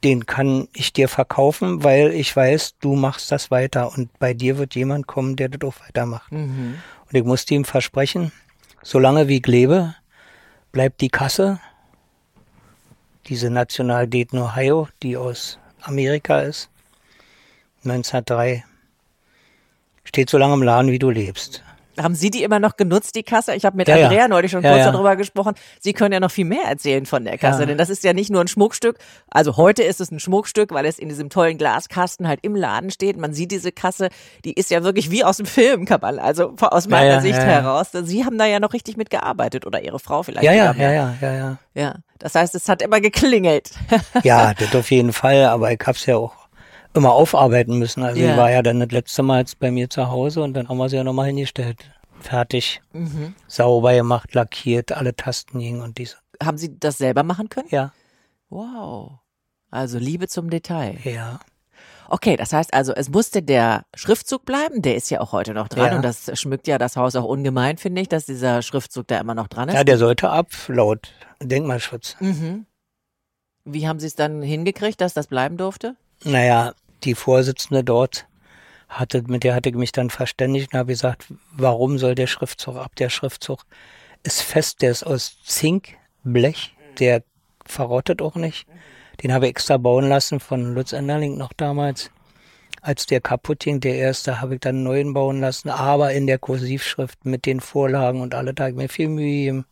Den 0.04 0.26
kann 0.26 0.68
ich 0.72 0.92
dir 0.92 1.08
verkaufen, 1.08 1.84
weil 1.84 2.12
ich 2.12 2.34
weiß, 2.34 2.78
du 2.80 2.94
machst 2.94 3.30
das 3.32 3.50
weiter 3.50 3.92
und 3.96 4.16
bei 4.18 4.34
dir 4.34 4.58
wird 4.58 4.74
jemand 4.74 5.06
kommen, 5.06 5.36
der 5.36 5.48
das 5.48 5.68
auch 5.68 5.80
weitermacht. 5.86 6.30
Und 6.32 6.78
ich 7.10 7.24
musste 7.24 7.54
ihm 7.54 7.64
versprechen, 7.64 8.32
solange 8.82 9.28
wie 9.28 9.38
ich 9.38 9.46
lebe, 9.46 9.94
bleibt 10.72 11.00
die 11.00 11.08
Kasse, 11.08 11.60
diese 13.26 13.50
National 13.50 14.08
Dayton 14.08 14.40
Ohio, 14.40 14.88
die 15.02 15.16
aus 15.16 15.58
Amerika 15.82 16.40
ist, 16.40 16.68
1903, 17.84 18.64
steht 20.12 20.28
so 20.28 20.36
lange 20.36 20.52
im 20.54 20.62
Laden, 20.62 20.90
wie 20.92 20.98
du 20.98 21.08
lebst. 21.08 21.62
Haben 22.00 22.14
Sie 22.14 22.30
die 22.30 22.42
immer 22.42 22.58
noch 22.58 22.76
genutzt, 22.76 23.14
die 23.16 23.22
Kasse? 23.22 23.54
Ich 23.54 23.66
habe 23.66 23.76
mit 23.76 23.86
Ja, 23.86 23.96
ja. 23.96 24.06
Andrea 24.06 24.26
neulich 24.28 24.50
schon 24.50 24.62
Ja, 24.62 24.72
kurz 24.72 24.84
ja. 24.86 24.92
darüber 24.92 25.14
gesprochen. 25.16 25.54
Sie 25.78 25.92
können 25.92 26.12
ja 26.12 26.20
noch 26.20 26.30
viel 26.30 26.46
mehr 26.46 26.64
erzählen 26.66 27.04
von 27.04 27.24
der 27.24 27.36
Kasse, 27.36 27.60
Ja. 27.60 27.66
denn 27.66 27.76
das 27.76 27.90
ist 27.90 28.02
ja 28.02 28.14
nicht 28.14 28.30
nur 28.30 28.40
ein 28.40 28.48
Schmuckstück. 28.48 28.96
Also 29.30 29.58
heute 29.58 29.82
ist 29.82 30.00
es 30.00 30.10
ein 30.10 30.18
Schmuckstück, 30.18 30.72
weil 30.72 30.86
es 30.86 30.98
in 30.98 31.10
diesem 31.10 31.28
tollen 31.28 31.58
Glaskasten 31.58 32.28
halt 32.28 32.40
im 32.42 32.56
Laden 32.56 32.90
steht. 32.90 33.18
Man 33.18 33.34
sieht 33.34 33.50
diese 33.52 33.72
Kasse, 33.72 34.08
die 34.46 34.54
ist 34.54 34.70
ja 34.70 34.82
wirklich 34.84 35.10
wie 35.10 35.22
aus 35.22 35.36
dem 35.36 35.44
Film, 35.46 35.84
kann 35.84 36.00
man, 36.00 36.18
also 36.18 36.54
aus 36.60 36.88
meiner 36.88 37.14
ja, 37.14 37.20
Sicht 37.20 37.38
ja, 37.38 37.44
ja. 37.44 37.50
heraus. 37.62 37.88
Sie 37.92 38.24
haben 38.24 38.38
da 38.38 38.46
ja 38.46 38.58
noch 38.58 38.72
richtig 38.72 38.96
mitgearbeitet 38.96 39.66
oder 39.66 39.82
Ihre 39.82 39.98
Frau 39.98 40.22
vielleicht. 40.22 40.44
Ja, 40.44 40.52
ja, 40.52 40.74
ja, 40.74 40.92
ja, 40.92 41.14
ja, 41.20 41.32
ja. 41.34 41.58
Ja, 41.74 41.94
das 42.18 42.34
heißt, 42.34 42.54
es 42.54 42.68
hat 42.70 42.80
immer 42.80 43.00
geklingelt. 43.02 43.70
Ja, 44.22 44.54
das 44.54 44.74
auf 44.74 44.90
jeden 44.90 45.12
Fall, 45.12 45.44
aber 45.44 45.72
ich 45.72 45.80
hab's 45.86 46.06
ja 46.06 46.16
auch 46.16 46.41
immer 46.94 47.12
aufarbeiten 47.12 47.78
müssen. 47.78 48.02
Also 48.02 48.20
Ja. 48.20 48.32
ich 48.32 48.36
war 48.36 48.50
ja 48.50 48.62
dann 48.62 48.80
das 48.80 48.90
letzte 48.90 49.22
Mal 49.22 49.40
jetzt 49.40 49.58
bei 49.58 49.70
mir 49.70 49.88
zu 49.90 50.10
Hause 50.10 50.42
und 50.42 50.54
dann 50.54 50.68
haben 50.68 50.76
wir 50.78 50.88
sie 50.88 50.96
ja 50.96 51.04
nochmal 51.04 51.26
hingestellt. 51.26 51.78
Fertig. 52.20 52.80
Mhm. 52.92 53.34
Sauber 53.48 53.94
gemacht, 53.94 54.34
lackiert, 54.34 54.92
alle 54.92 55.14
Tasten 55.16 55.58
hingen 55.60 55.80
und 55.82 55.98
dies. 55.98 56.16
haben 56.42 56.58
Sie 56.58 56.78
das 56.78 56.98
selber 56.98 57.22
machen 57.22 57.48
können? 57.48 57.68
Ja, 57.70 57.92
Wow. 58.50 59.12
Also 59.70 59.98
Liebe 59.98 60.28
zum 60.28 60.50
Detail. 60.50 60.98
ja. 61.04 61.40
Okay, 62.08 62.36
das 62.36 62.52
heißt 62.52 62.74
also, 62.74 62.92
es 62.92 63.08
musste 63.08 63.42
der 63.42 63.86
Schriftzug 63.94 64.44
bleiben, 64.44 64.82
der 64.82 64.96
ist 64.96 65.08
ja 65.10 65.20
auch 65.22 65.32
heute 65.32 65.54
noch 65.54 65.68
dran 65.68 65.86
Ja. 65.92 65.96
und 65.96 66.02
das 66.02 66.30
schmückt 66.38 66.66
ja 66.68 66.76
das 66.76 66.96
Haus 66.98 67.16
auch 67.16 67.24
ungemein, 67.24 67.78
finde 67.78 68.02
ich, 68.02 68.08
dass 68.08 68.26
dieser 68.26 68.60
Schriftzug 68.60 69.06
da 69.08 69.18
immer 69.18 69.34
noch 69.34 69.48
dran 69.48 69.70
ist. 69.70 69.74
Ja, 69.74 69.82
der 69.82 69.96
sollte 69.96 70.28
ab, 70.28 70.48
laut 70.68 71.08
Denkmalschutz. 71.40 72.16
mhm. 72.20 72.66
Wie 73.64 73.88
haben 73.88 73.98
Sie 74.00 74.08
es 74.08 74.14
dann 74.14 74.42
hingekriegt, 74.42 75.00
dass 75.00 75.14
das 75.14 75.26
bleiben 75.28 75.56
durfte? 75.56 75.96
Naja, 76.24 76.74
die 77.04 77.14
Vorsitzende 77.14 77.84
dort 77.84 78.26
hatte, 78.88 79.22
mit 79.26 79.44
der 79.44 79.54
hatte 79.54 79.70
ich 79.70 79.74
mich 79.74 79.92
dann 79.92 80.10
verständigt 80.10 80.72
und 80.72 80.78
habe 80.78 80.92
gesagt, 80.92 81.26
warum 81.52 81.98
soll 81.98 82.14
der 82.14 82.26
Schriftzug 82.26 82.76
ab? 82.76 82.94
Der 82.96 83.08
Schriftzug 83.08 83.64
ist 84.22 84.42
fest, 84.42 84.82
der 84.82 84.90
ist 84.90 85.04
aus 85.04 85.42
Zink, 85.44 85.96
Blech, 86.24 86.74
der 86.98 87.22
verrottet 87.64 88.22
auch 88.22 88.36
nicht. 88.36 88.66
Den 89.22 89.32
habe 89.32 89.46
ich 89.46 89.50
extra 89.50 89.76
bauen 89.76 90.08
lassen 90.08 90.40
von 90.40 90.74
Lutz 90.74 90.92
Enderling 90.92 91.36
noch 91.36 91.52
damals. 91.52 92.10
Als 92.80 93.06
der 93.06 93.20
kaputt 93.20 93.60
ging, 93.60 93.80
der 93.80 93.94
erste, 93.94 94.40
habe 94.40 94.54
ich 94.54 94.60
dann 94.60 94.76
einen 94.76 94.84
neuen 94.84 95.14
bauen 95.14 95.40
lassen, 95.40 95.70
aber 95.70 96.12
in 96.12 96.26
der 96.26 96.38
Kursivschrift 96.38 97.24
mit 97.24 97.46
den 97.46 97.60
Vorlagen 97.60 98.20
und 98.20 98.34
alle 98.34 98.54
Tage 98.54 98.74
mir 98.74 98.88
viel 98.88 99.08
Mühe. 99.08 99.64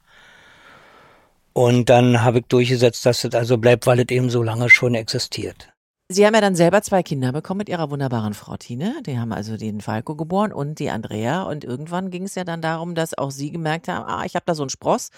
Und 1.52 1.90
dann 1.90 2.22
habe 2.22 2.38
ich 2.38 2.46
durchgesetzt, 2.46 3.04
dass 3.04 3.24
es 3.24 3.34
also 3.34 3.58
bleibt, 3.58 3.86
weil 3.86 3.98
es 4.00 4.08
eben 4.10 4.30
so 4.30 4.42
lange 4.42 4.70
schon 4.70 4.94
existiert. 4.94 5.69
Sie 6.12 6.26
haben 6.26 6.34
ja 6.34 6.40
dann 6.40 6.56
selber 6.56 6.82
zwei 6.82 7.04
Kinder 7.04 7.30
bekommen 7.30 7.58
mit 7.58 7.68
Ihrer 7.68 7.88
wunderbaren 7.88 8.34
Frau 8.34 8.56
Tine. 8.56 8.96
Die 9.06 9.16
haben 9.16 9.32
also 9.32 9.56
den 9.56 9.80
Falco 9.80 10.16
geboren 10.16 10.52
und 10.52 10.80
die 10.80 10.90
Andrea. 10.90 11.44
Und 11.44 11.62
irgendwann 11.62 12.10
ging 12.10 12.24
es 12.24 12.34
ja 12.34 12.42
dann 12.42 12.60
darum, 12.60 12.96
dass 12.96 13.16
auch 13.16 13.30
Sie 13.30 13.52
gemerkt 13.52 13.86
haben, 13.86 14.06
ah, 14.08 14.24
ich 14.24 14.34
habe 14.34 14.42
da 14.44 14.56
so 14.56 14.64
einen 14.64 14.70
Spross. 14.70 15.10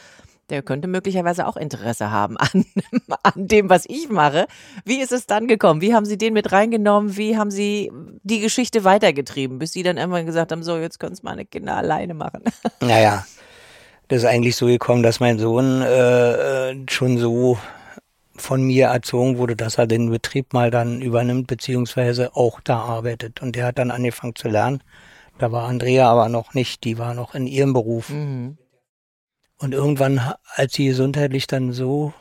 Der 0.50 0.60
könnte 0.60 0.88
möglicherweise 0.88 1.46
auch 1.46 1.56
Interesse 1.56 2.10
haben 2.10 2.36
an, 2.36 2.66
an 3.22 3.48
dem, 3.48 3.70
was 3.70 3.86
ich 3.88 4.10
mache. 4.10 4.46
Wie 4.84 5.00
ist 5.00 5.12
es 5.12 5.24
dann 5.24 5.48
gekommen? 5.48 5.80
Wie 5.80 5.94
haben 5.94 6.04
Sie 6.04 6.18
den 6.18 6.34
mit 6.34 6.52
reingenommen? 6.52 7.16
Wie 7.16 7.38
haben 7.38 7.50
Sie 7.50 7.90
die 8.22 8.40
Geschichte 8.40 8.84
weitergetrieben, 8.84 9.58
bis 9.58 9.72
Sie 9.72 9.82
dann 9.82 9.96
irgendwann 9.96 10.26
gesagt 10.26 10.52
haben, 10.52 10.62
so, 10.62 10.76
jetzt 10.76 11.00
können 11.00 11.14
es 11.14 11.22
meine 11.22 11.46
Kinder 11.46 11.74
alleine 11.74 12.12
machen? 12.12 12.42
Naja, 12.82 13.24
das 14.08 14.18
ist 14.18 14.28
eigentlich 14.28 14.56
so 14.56 14.66
gekommen, 14.66 15.02
dass 15.02 15.20
mein 15.20 15.38
Sohn 15.38 15.80
äh, 15.80 16.72
äh, 16.72 16.76
schon 16.90 17.16
so 17.16 17.56
von 18.42 18.62
mir 18.62 18.88
erzogen 18.88 19.38
wurde, 19.38 19.56
dass 19.56 19.78
er 19.78 19.86
den 19.86 20.10
Betrieb 20.10 20.52
mal 20.52 20.70
dann 20.70 21.00
übernimmt, 21.00 21.46
beziehungsweise 21.46 22.36
auch 22.36 22.60
da 22.60 22.80
arbeitet. 22.80 23.40
Und 23.40 23.56
der 23.56 23.66
hat 23.66 23.78
dann 23.78 23.90
angefangen 23.90 24.34
zu 24.34 24.48
lernen. 24.48 24.82
Da 25.38 25.52
war 25.52 25.68
Andrea 25.68 26.10
aber 26.10 26.28
noch 26.28 26.52
nicht, 26.54 26.84
die 26.84 26.98
war 26.98 27.14
noch 27.14 27.34
in 27.34 27.46
ihrem 27.46 27.72
Beruf. 27.72 28.10
Mhm. 28.10 28.58
Und 29.58 29.72
irgendwann, 29.74 30.20
als 30.54 30.74
sie 30.74 30.86
gesundheitlich 30.86 31.46
dann 31.46 31.72
so 31.72 32.12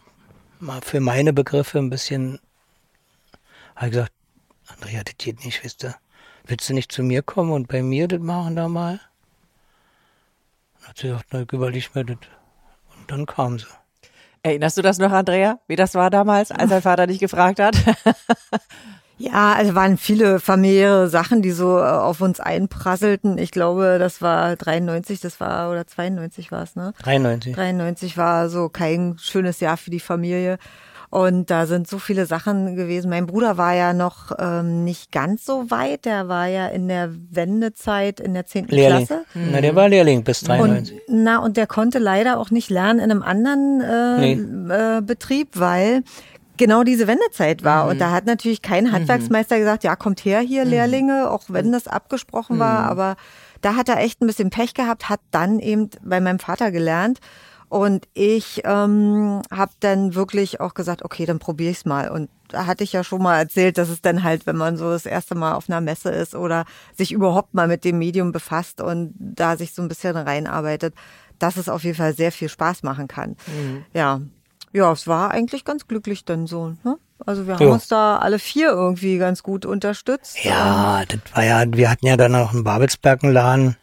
mal 0.60 0.82
für 0.82 1.00
meine 1.00 1.34
Begriffe 1.34 1.80
ein 1.80 1.90
bisschen, 1.90 2.40
habe 3.76 3.88
ich 3.88 3.92
gesagt, 3.94 4.14
Andrea, 4.68 5.04
das 5.04 5.18
geht 5.18 5.44
nicht, 5.44 5.64
wisst 5.64 5.84
ihr. 5.84 5.96
Willst 6.46 6.70
du 6.70 6.74
nicht 6.74 6.92
zu 6.92 7.04
mir 7.04 7.22
kommen 7.22 7.52
und 7.52 7.68
bei 7.68 7.82
mir 7.82 8.08
das 8.08 8.20
machen 8.20 8.56
da 8.56 8.68
mal? 8.68 9.00
Dann 10.80 10.90
hat 10.90 10.98
sie 10.98 11.08
gesagt, 11.08 11.28
na, 11.32 11.42
ich 11.42 11.52
überleg 11.52 11.96
mir 11.96 12.06
das. 12.06 12.18
Und 12.96 13.12
dann 13.12 13.26
kam 13.26 13.60
sie. 13.60 13.66
Erinnerst 14.44 14.78
du 14.78 14.82
das 14.82 14.98
noch, 14.98 15.12
Andrea? 15.12 15.60
Wie 15.68 15.76
das 15.76 15.94
war 15.94 16.10
damals, 16.10 16.52
als 16.52 16.70
dein 16.70 16.82
Vater 16.82 17.08
dich 17.08 17.20
gefragt 17.20 17.60
hat? 17.60 17.76
Ja, 19.22 19.54
also 19.54 19.76
waren 19.76 19.98
viele 19.98 20.40
familiäre 20.40 21.08
Sachen, 21.08 21.44
die 21.44 21.52
so 21.52 21.78
äh, 21.78 21.84
auf 21.84 22.22
uns 22.22 22.40
einprasselten. 22.40 23.38
Ich 23.38 23.52
glaube, 23.52 23.98
das 24.00 24.20
war 24.24 24.56
93, 24.56 25.20
das 25.20 25.40
war, 25.40 25.70
oder 25.70 25.86
92 25.86 26.52
war 26.52 26.64
es, 26.64 26.76
ne? 26.76 26.94
93. 27.04 27.54
93 27.54 28.18
war 28.18 28.50
so 28.50 28.70
kein 28.70 29.18
schönes 29.20 29.60
Jahr 29.60 29.78
für 29.78 29.92
die 29.92 30.00
Familie. 30.00 30.58
Und 31.12 31.52
da 31.52 31.66
sind 31.66 31.90
so 31.90 32.00
viele 32.00 32.26
Sachen 32.26 32.78
gewesen. 32.78 33.10
Mein 33.10 33.28
Bruder 33.28 33.58
war 33.58 33.76
ja 33.76 33.92
noch 33.92 34.32
ähm, 34.40 34.86
nicht 34.86 35.12
ganz 35.12 35.46
so 35.46 35.70
weit. 35.70 36.06
Der 36.06 36.30
war 36.30 36.48
ja 36.48 36.68
in 36.68 36.88
der 36.88 37.12
Wendezeit 37.30 38.22
in 38.22 38.34
der 38.34 38.46
10. 38.46 38.68
Lehrling. 38.68 39.06
Klasse. 39.06 39.26
Na, 39.34 39.60
der 39.60 39.76
war 39.76 39.90
Lehrling 39.90 40.24
bis 40.24 40.40
93. 40.40 41.02
Und, 41.10 41.24
na, 41.24 41.40
und 41.40 41.58
der 41.58 41.68
konnte 41.68 42.00
leider 42.00 42.40
auch 42.40 42.50
nicht 42.50 42.70
lernen 42.70 43.00
in 43.00 43.12
einem 43.12 43.24
anderen 43.24 43.82
äh, 43.82 44.98
äh, 44.98 45.02
Betrieb, 45.02 45.50
weil 45.56 46.04
genau 46.56 46.84
diese 46.84 47.08
Wendezeit 47.08 47.66
war. 47.66 47.90
Und 47.90 48.00
da 48.00 48.12
hat 48.12 48.26
natürlich 48.26 48.62
kein 48.62 48.94
Handwerksmeister 48.94 49.60
gesagt, 49.60 49.84
ja, 49.84 49.98
kommt 49.98 50.24
her 50.24 50.40
hier, 50.40 50.64
Lehrlinge, 50.64 51.30
auch 51.30 51.44
wenn 51.50 51.74
das 51.74 51.88
abgesprochen 51.88 52.58
war. 52.58 52.90
Aber 52.90 53.18
da 53.60 53.76
hat 53.76 53.90
er 53.90 53.98
echt 53.98 54.22
ein 54.22 54.28
bisschen 54.28 54.50
Pech 54.50 54.74
gehabt, 54.74 55.10
hat 55.10 55.20
dann 55.32 55.60
eben 55.60 55.90
bei 56.02 56.22
meinem 56.22 56.40
Vater 56.40 56.72
gelernt. 56.72 57.20
Und 57.72 58.06
ich 58.14 58.64
ähm, 58.66 59.42
habe 59.50 59.72
dann 59.80 60.14
wirklich 60.14 60.60
auch 60.60 60.74
gesagt, 60.74 61.06
okay, 61.06 61.26
dann 61.26 61.40
probiere 61.40 61.72
ich's 61.72 61.86
mal. 61.86 62.10
Und 62.12 62.30
da 62.50 62.66
hatte 62.66 62.84
ich 62.84 62.92
ja 62.92 63.02
schon 63.02 63.24
mal 63.24 63.38
erzählt, 63.38 63.78
dass 63.78 63.88
es 63.88 64.02
dann 64.02 64.24
halt, 64.24 64.46
wenn 64.46 64.58
man 64.58 64.76
so 64.76 64.92
das 64.92 65.06
erste 65.06 65.36
Mal 65.36 65.54
auf 65.54 65.70
einer 65.70 65.80
Messe 65.80 66.10
ist 66.10 66.36
oder 66.36 66.66
sich 66.98 67.14
überhaupt 67.14 67.54
mal 67.54 67.70
mit 67.70 67.86
dem 67.86 67.98
Medium 67.98 68.34
befasst 68.34 68.82
und 68.82 69.14
da 69.18 69.56
sich 69.56 69.72
so 69.74 69.82
ein 69.82 69.88
bisschen 69.88 70.18
reinarbeitet, 70.18 70.94
dass 71.40 71.56
es 71.56 71.70
auf 71.70 71.86
jeden 71.86 71.96
Fall 71.96 72.14
sehr 72.14 72.34
viel 72.34 72.50
Spaß 72.50 72.84
machen 72.84 73.08
kann. 73.08 73.38
Ja. 73.94 74.20
Ja, 74.74 74.92
es 74.92 75.08
war 75.08 75.32
eigentlich 75.32 75.64
ganz 75.64 75.88
glücklich 75.88 76.26
dann 76.26 76.48
so. 76.48 76.74
Ne? 76.84 76.98
Also 77.26 77.48
wir 77.48 77.54
haben 77.56 77.68
Ja. 77.68 77.72
uns 77.72 77.88
da 77.88 78.18
alle 78.18 78.40
vier 78.40 78.68
irgendwie 78.72 79.18
ganz 79.18 79.44
gut 79.44 79.66
unterstützt. 79.66 80.44
Ja, 80.44 81.04
das 81.08 81.20
war 81.34 81.46
ja, 81.46 81.64
wir 81.72 81.90
hatten 81.90 82.06
ja 82.06 82.18
dann 82.18 82.34
noch 82.34 82.52
einen 82.54 82.66
Babelsbergenladen, 82.66 83.78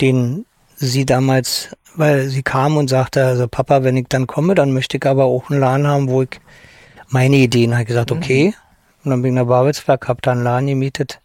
den 0.00 0.46
sie 0.76 1.04
damals, 1.04 1.76
weil 1.98 2.28
sie 2.28 2.42
kam 2.42 2.76
und 2.76 2.88
sagte, 2.88 3.24
also 3.24 3.48
Papa, 3.48 3.82
wenn 3.82 3.96
ich 3.96 4.06
dann 4.08 4.26
komme, 4.26 4.54
dann 4.54 4.72
möchte 4.72 4.96
ich 4.96 5.06
aber 5.06 5.24
auch 5.24 5.50
einen 5.50 5.60
Laden 5.60 5.86
haben, 5.86 6.08
wo 6.08 6.22
ich 6.22 6.40
meine 7.08 7.36
Ideen, 7.36 7.72
habe 7.72 7.82
ich 7.82 7.88
gesagt, 7.88 8.12
okay. 8.12 8.54
Und 9.04 9.10
dann 9.10 9.22
bin 9.22 9.34
ich 9.34 9.40
nach 9.40 9.48
Babelsberg, 9.48 10.08
hab 10.08 10.22
da 10.22 10.32
einen 10.32 10.44
Laden 10.44 10.68
gemietet 10.68 11.20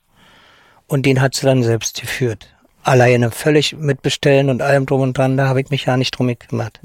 und 0.88 1.06
den 1.06 1.22
hat 1.22 1.36
sie 1.36 1.46
dann 1.46 1.64
selbst 1.64 2.02
geführt. 2.02 2.50
Alleine, 2.84 3.32
völlig 3.32 3.78
mitbestellen 3.78 4.50
und 4.50 4.62
allem 4.62 4.86
drum 4.86 5.02
und 5.02 5.18
dran, 5.18 5.38
da 5.38 5.48
habe 5.48 5.62
ich 5.62 5.70
mich 5.70 5.86
ja 5.86 5.96
nicht 5.96 6.18
drum 6.18 6.28
gekümmert. 6.28 6.80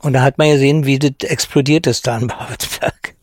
Und 0.00 0.12
da 0.12 0.22
hat 0.22 0.38
man 0.38 0.50
gesehen, 0.50 0.86
wie 0.86 0.98
das 0.98 1.28
explodiert 1.28 1.86
ist 1.86 2.06
da 2.06 2.18
in 2.18 2.26
Babelsberg. 2.28 3.14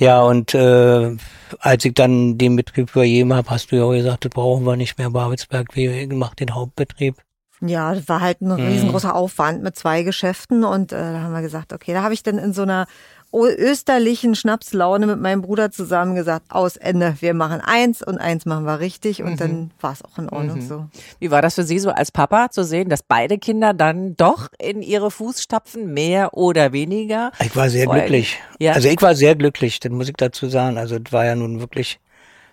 Ja, 0.00 0.22
und 0.22 0.54
äh, 0.54 1.16
als 1.58 1.84
ich 1.84 1.94
dann 1.94 2.38
den 2.38 2.54
Betrieb 2.54 2.90
übergeben 2.90 3.34
habe, 3.34 3.50
hast 3.50 3.72
du 3.72 3.76
ja 3.76 3.82
auch 3.82 3.92
gesagt, 3.92 4.24
das 4.24 4.30
brauchen 4.30 4.64
wir 4.64 4.76
nicht 4.76 4.96
mehr, 4.96 5.10
Babelsberg, 5.10 5.74
wir 5.74 6.06
machen 6.14 6.36
den 6.38 6.54
Hauptbetrieb. 6.54 7.16
Ja, 7.60 7.94
das 7.94 8.08
war 8.08 8.20
halt 8.20 8.40
ein 8.40 8.48
Mhm. 8.48 8.66
riesengroßer 8.68 9.14
Aufwand 9.14 9.62
mit 9.62 9.76
zwei 9.76 10.02
Geschäften 10.02 10.64
und 10.64 10.92
äh, 10.92 10.96
da 10.96 11.20
haben 11.22 11.32
wir 11.32 11.42
gesagt, 11.42 11.72
okay, 11.72 11.92
da 11.92 12.02
habe 12.02 12.14
ich 12.14 12.22
dann 12.22 12.38
in 12.38 12.52
so 12.52 12.62
einer 12.62 12.86
österlichen 13.32 14.34
Schnapslaune 14.34 15.06
mit 15.06 15.20
meinem 15.20 15.42
Bruder 15.42 15.70
zusammen 15.70 16.14
gesagt, 16.14 16.46
aus 16.50 16.76
Ende, 16.76 17.14
wir 17.20 17.34
machen 17.34 17.60
eins 17.60 18.00
und 18.02 18.16
eins 18.18 18.46
machen 18.46 18.64
wir 18.64 18.80
richtig 18.80 19.22
und 19.22 19.38
dann 19.40 19.70
war 19.80 19.92
es 19.92 20.02
auch 20.02 20.16
in 20.18 20.30
Ordnung 20.30 20.62
so. 20.62 20.86
Wie 21.18 21.30
war 21.30 21.42
das 21.42 21.56
für 21.56 21.64
Sie 21.64 21.78
so 21.78 21.90
als 21.90 22.10
Papa 22.10 22.50
zu 22.50 22.64
sehen, 22.64 22.88
dass 22.88 23.02
beide 23.02 23.36
Kinder 23.38 23.74
dann 23.74 24.16
doch 24.16 24.48
in 24.58 24.80
ihre 24.80 25.10
Fußstapfen 25.10 25.92
mehr 25.92 26.34
oder 26.34 26.72
weniger? 26.72 27.32
Ich 27.44 27.54
war 27.54 27.68
sehr 27.68 27.88
allem- 27.88 28.00
glücklich. 28.00 28.38
Ja. 28.58 28.72
Also 28.72 28.88
ich 28.88 29.02
war 29.02 29.14
sehr 29.14 29.36
glücklich, 29.36 29.78
das 29.80 29.92
muss 29.92 30.08
ich 30.08 30.16
dazu 30.16 30.48
sagen. 30.48 30.78
Also 30.78 30.98
das 30.98 31.12
war 31.12 31.26
ja 31.26 31.34
nun 31.34 31.60
wirklich 31.60 32.00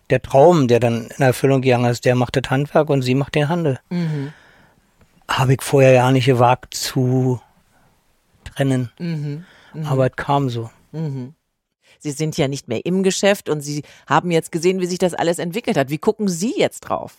der 0.09 0.21
Traum, 0.21 0.67
der 0.67 0.79
dann 0.81 1.07
in 1.17 1.23
Erfüllung 1.23 1.61
gegangen 1.61 1.85
ist. 1.89 2.03
Der 2.05 2.15
macht 2.15 2.35
das 2.35 2.49
Handwerk 2.49 2.89
und 2.89 3.01
sie 3.01 3.15
macht 3.15 3.35
den 3.35 3.47
Handel. 3.47 3.79
Mhm. 3.89 4.33
Habe 5.27 5.53
ich 5.53 5.61
vorher 5.61 5.93
ja 5.93 6.11
nicht 6.11 6.25
gewagt 6.25 6.73
zu 6.73 7.39
trennen. 8.43 8.91
Mhm. 8.99 9.45
Aber 9.85 10.07
es 10.07 10.15
kam 10.15 10.49
so. 10.49 10.69
Sie 11.99 12.11
sind 12.11 12.37
ja 12.37 12.47
nicht 12.47 12.67
mehr 12.67 12.85
im 12.85 13.03
Geschäft 13.03 13.49
und 13.49 13.61
Sie 13.61 13.83
haben 14.07 14.31
jetzt 14.31 14.51
gesehen, 14.51 14.79
wie 14.79 14.85
sich 14.85 14.99
das 14.99 15.13
alles 15.13 15.39
entwickelt 15.39 15.77
hat. 15.77 15.89
Wie 15.89 15.97
gucken 15.97 16.27
Sie 16.27 16.53
jetzt 16.57 16.81
drauf? 16.81 17.17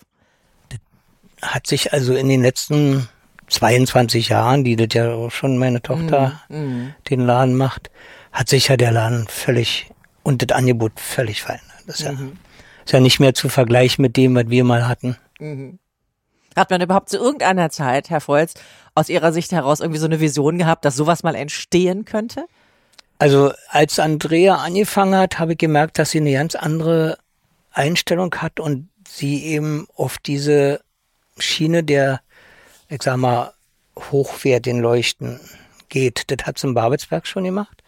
hat 1.41 1.67
sich 1.67 1.93
also 1.93 2.15
in 2.15 2.29
den 2.29 2.41
letzten 2.41 3.07
22 3.47 4.29
Jahren, 4.29 4.63
die 4.63 4.75
das 4.75 4.89
ja 4.93 5.13
auch 5.13 5.31
schon 5.31 5.57
meine 5.57 5.81
Tochter 5.81 6.41
den 6.49 7.21
Laden 7.21 7.55
macht, 7.55 7.89
hat 8.31 8.49
sich 8.49 8.67
ja 8.67 8.77
der 8.77 8.91
Laden 8.91 9.27
völlig 9.27 9.89
und 10.23 10.41
das 10.41 10.55
Angebot 10.55 10.99
völlig 10.99 11.41
verändert. 11.41 11.67
Das 11.85 11.99
ist, 11.99 12.05
ja, 12.05 12.11
ist 12.11 12.91
ja 12.91 12.99
nicht 12.99 13.19
mehr 13.19 13.33
zu 13.33 13.49
vergleichen 13.49 14.01
mit 14.01 14.17
dem, 14.17 14.35
was 14.35 14.49
wir 14.49 14.63
mal 14.63 14.87
hatten. 14.87 15.17
Hat 16.57 16.71
man 16.71 16.81
überhaupt 16.81 17.09
zu 17.09 17.17
irgendeiner 17.17 17.69
Zeit, 17.69 18.09
Herr 18.09 18.19
Volz, 18.19 18.55
aus 18.95 19.09
Ihrer 19.09 19.31
Sicht 19.31 19.51
heraus 19.51 19.79
irgendwie 19.79 19.99
so 19.99 20.07
eine 20.07 20.19
Vision 20.19 20.57
gehabt, 20.57 20.85
dass 20.85 20.95
sowas 20.95 21.21
mal 21.21 21.35
entstehen 21.35 22.03
könnte? 22.03 22.45
Also 23.19 23.51
als 23.69 23.99
Andrea 23.99 24.55
angefangen 24.55 25.15
hat, 25.15 25.37
habe 25.37 25.53
ich 25.53 25.57
gemerkt, 25.59 25.99
dass 25.99 26.11
sie 26.11 26.19
eine 26.19 26.33
ganz 26.33 26.55
andere 26.55 27.17
Einstellung 27.71 28.33
hat 28.35 28.59
und 28.59 28.89
sie 29.07 29.43
eben 29.45 29.87
auf 29.95 30.17
diese 30.17 30.81
Schiene 31.37 31.83
der, 31.83 32.21
ich 32.89 33.03
sag 33.03 33.17
mal, 33.17 33.53
hochwertigen 34.11 34.81
Leuchten 34.81 35.39
geht. 35.89 36.31
Das 36.31 36.47
hat 36.47 36.57
sie 36.57 36.67
in 36.67 36.73
Babelsberg 36.73 37.27
schon 37.27 37.43
gemacht. 37.43 37.83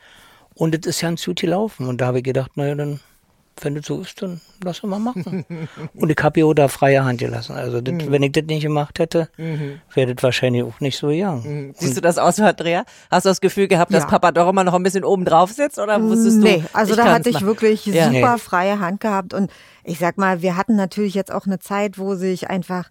Und 0.54 0.76
das 0.76 0.88
ist 0.88 1.02
ja 1.02 1.10
ein 1.10 1.18
Zuti 1.18 1.48
laufen. 1.48 1.88
Und 1.88 2.02
da 2.02 2.08
habe 2.08 2.20
ich 2.20 2.24
gedacht, 2.24 2.56
naja, 2.56 2.76
dann, 2.76 3.00
wenn 3.62 3.76
das 3.76 3.86
so 3.86 4.02
ist, 4.02 4.22
dann 4.22 4.42
lass 4.64 4.82
mal 4.84 5.00
machen. 5.00 5.46
und 5.96 6.10
ich 6.12 6.18
habe 6.24 6.40
ihr 6.40 6.46
auch 6.48 6.54
da 6.54 6.68
freie 6.68 7.04
Hand 7.04 7.20
gelassen. 7.20 7.56
Also 7.56 7.82
das, 7.82 8.10
wenn 8.12 8.24
ich 8.24 8.32
das 8.32 8.44
nicht 8.46 8.62
gemacht 8.64 9.00
hätte, 9.00 9.30
wäre 9.38 10.14
das 10.14 10.24
wahrscheinlich 10.24 10.64
auch 10.64 10.80
nicht 10.80 10.98
so 10.98 11.08
gegangen. 11.08 11.74
Siehst 11.78 11.98
du 11.98 12.02
das 12.02 12.18
aus, 12.18 12.40
Andrea? 12.40 12.84
Hast 13.12 13.26
du 13.26 13.30
das 13.30 13.42
Gefühl 13.42 13.68
gehabt, 13.68 13.94
dass 13.94 14.04
Ja. 14.04 14.10
Papa 14.10 14.32
doch 14.32 14.50
immer 14.50 14.64
noch 14.64 14.74
ein 14.74 14.84
bisschen 14.84 15.04
oben 15.04 15.26
drauf 15.26 15.52
sitzt? 15.52 15.80
Oder 15.80 16.02
wusstest 16.02 16.38
du? 16.38 16.42
Nee, 16.44 16.64
also 16.74 16.96
da 16.96 17.06
hatte 17.12 17.30
ich 17.30 17.36
machen? 17.36 17.48
wirklich 17.48 17.86
Ja. 17.86 18.06
super 18.06 18.34
Nee. 18.34 18.40
freie 18.40 18.80
Hand 18.80 19.00
gehabt 19.02 19.34
und 19.34 19.52
ich 19.84 20.00
sag 20.00 20.18
mal, 20.18 20.42
wir 20.42 20.56
hatten 20.58 20.76
natürlich 20.76 21.14
jetzt 21.14 21.32
auch 21.32 21.46
eine 21.46 21.60
Zeit, 21.60 21.98
wo 21.98 22.16
sich 22.16 22.50
einfach 22.50 22.90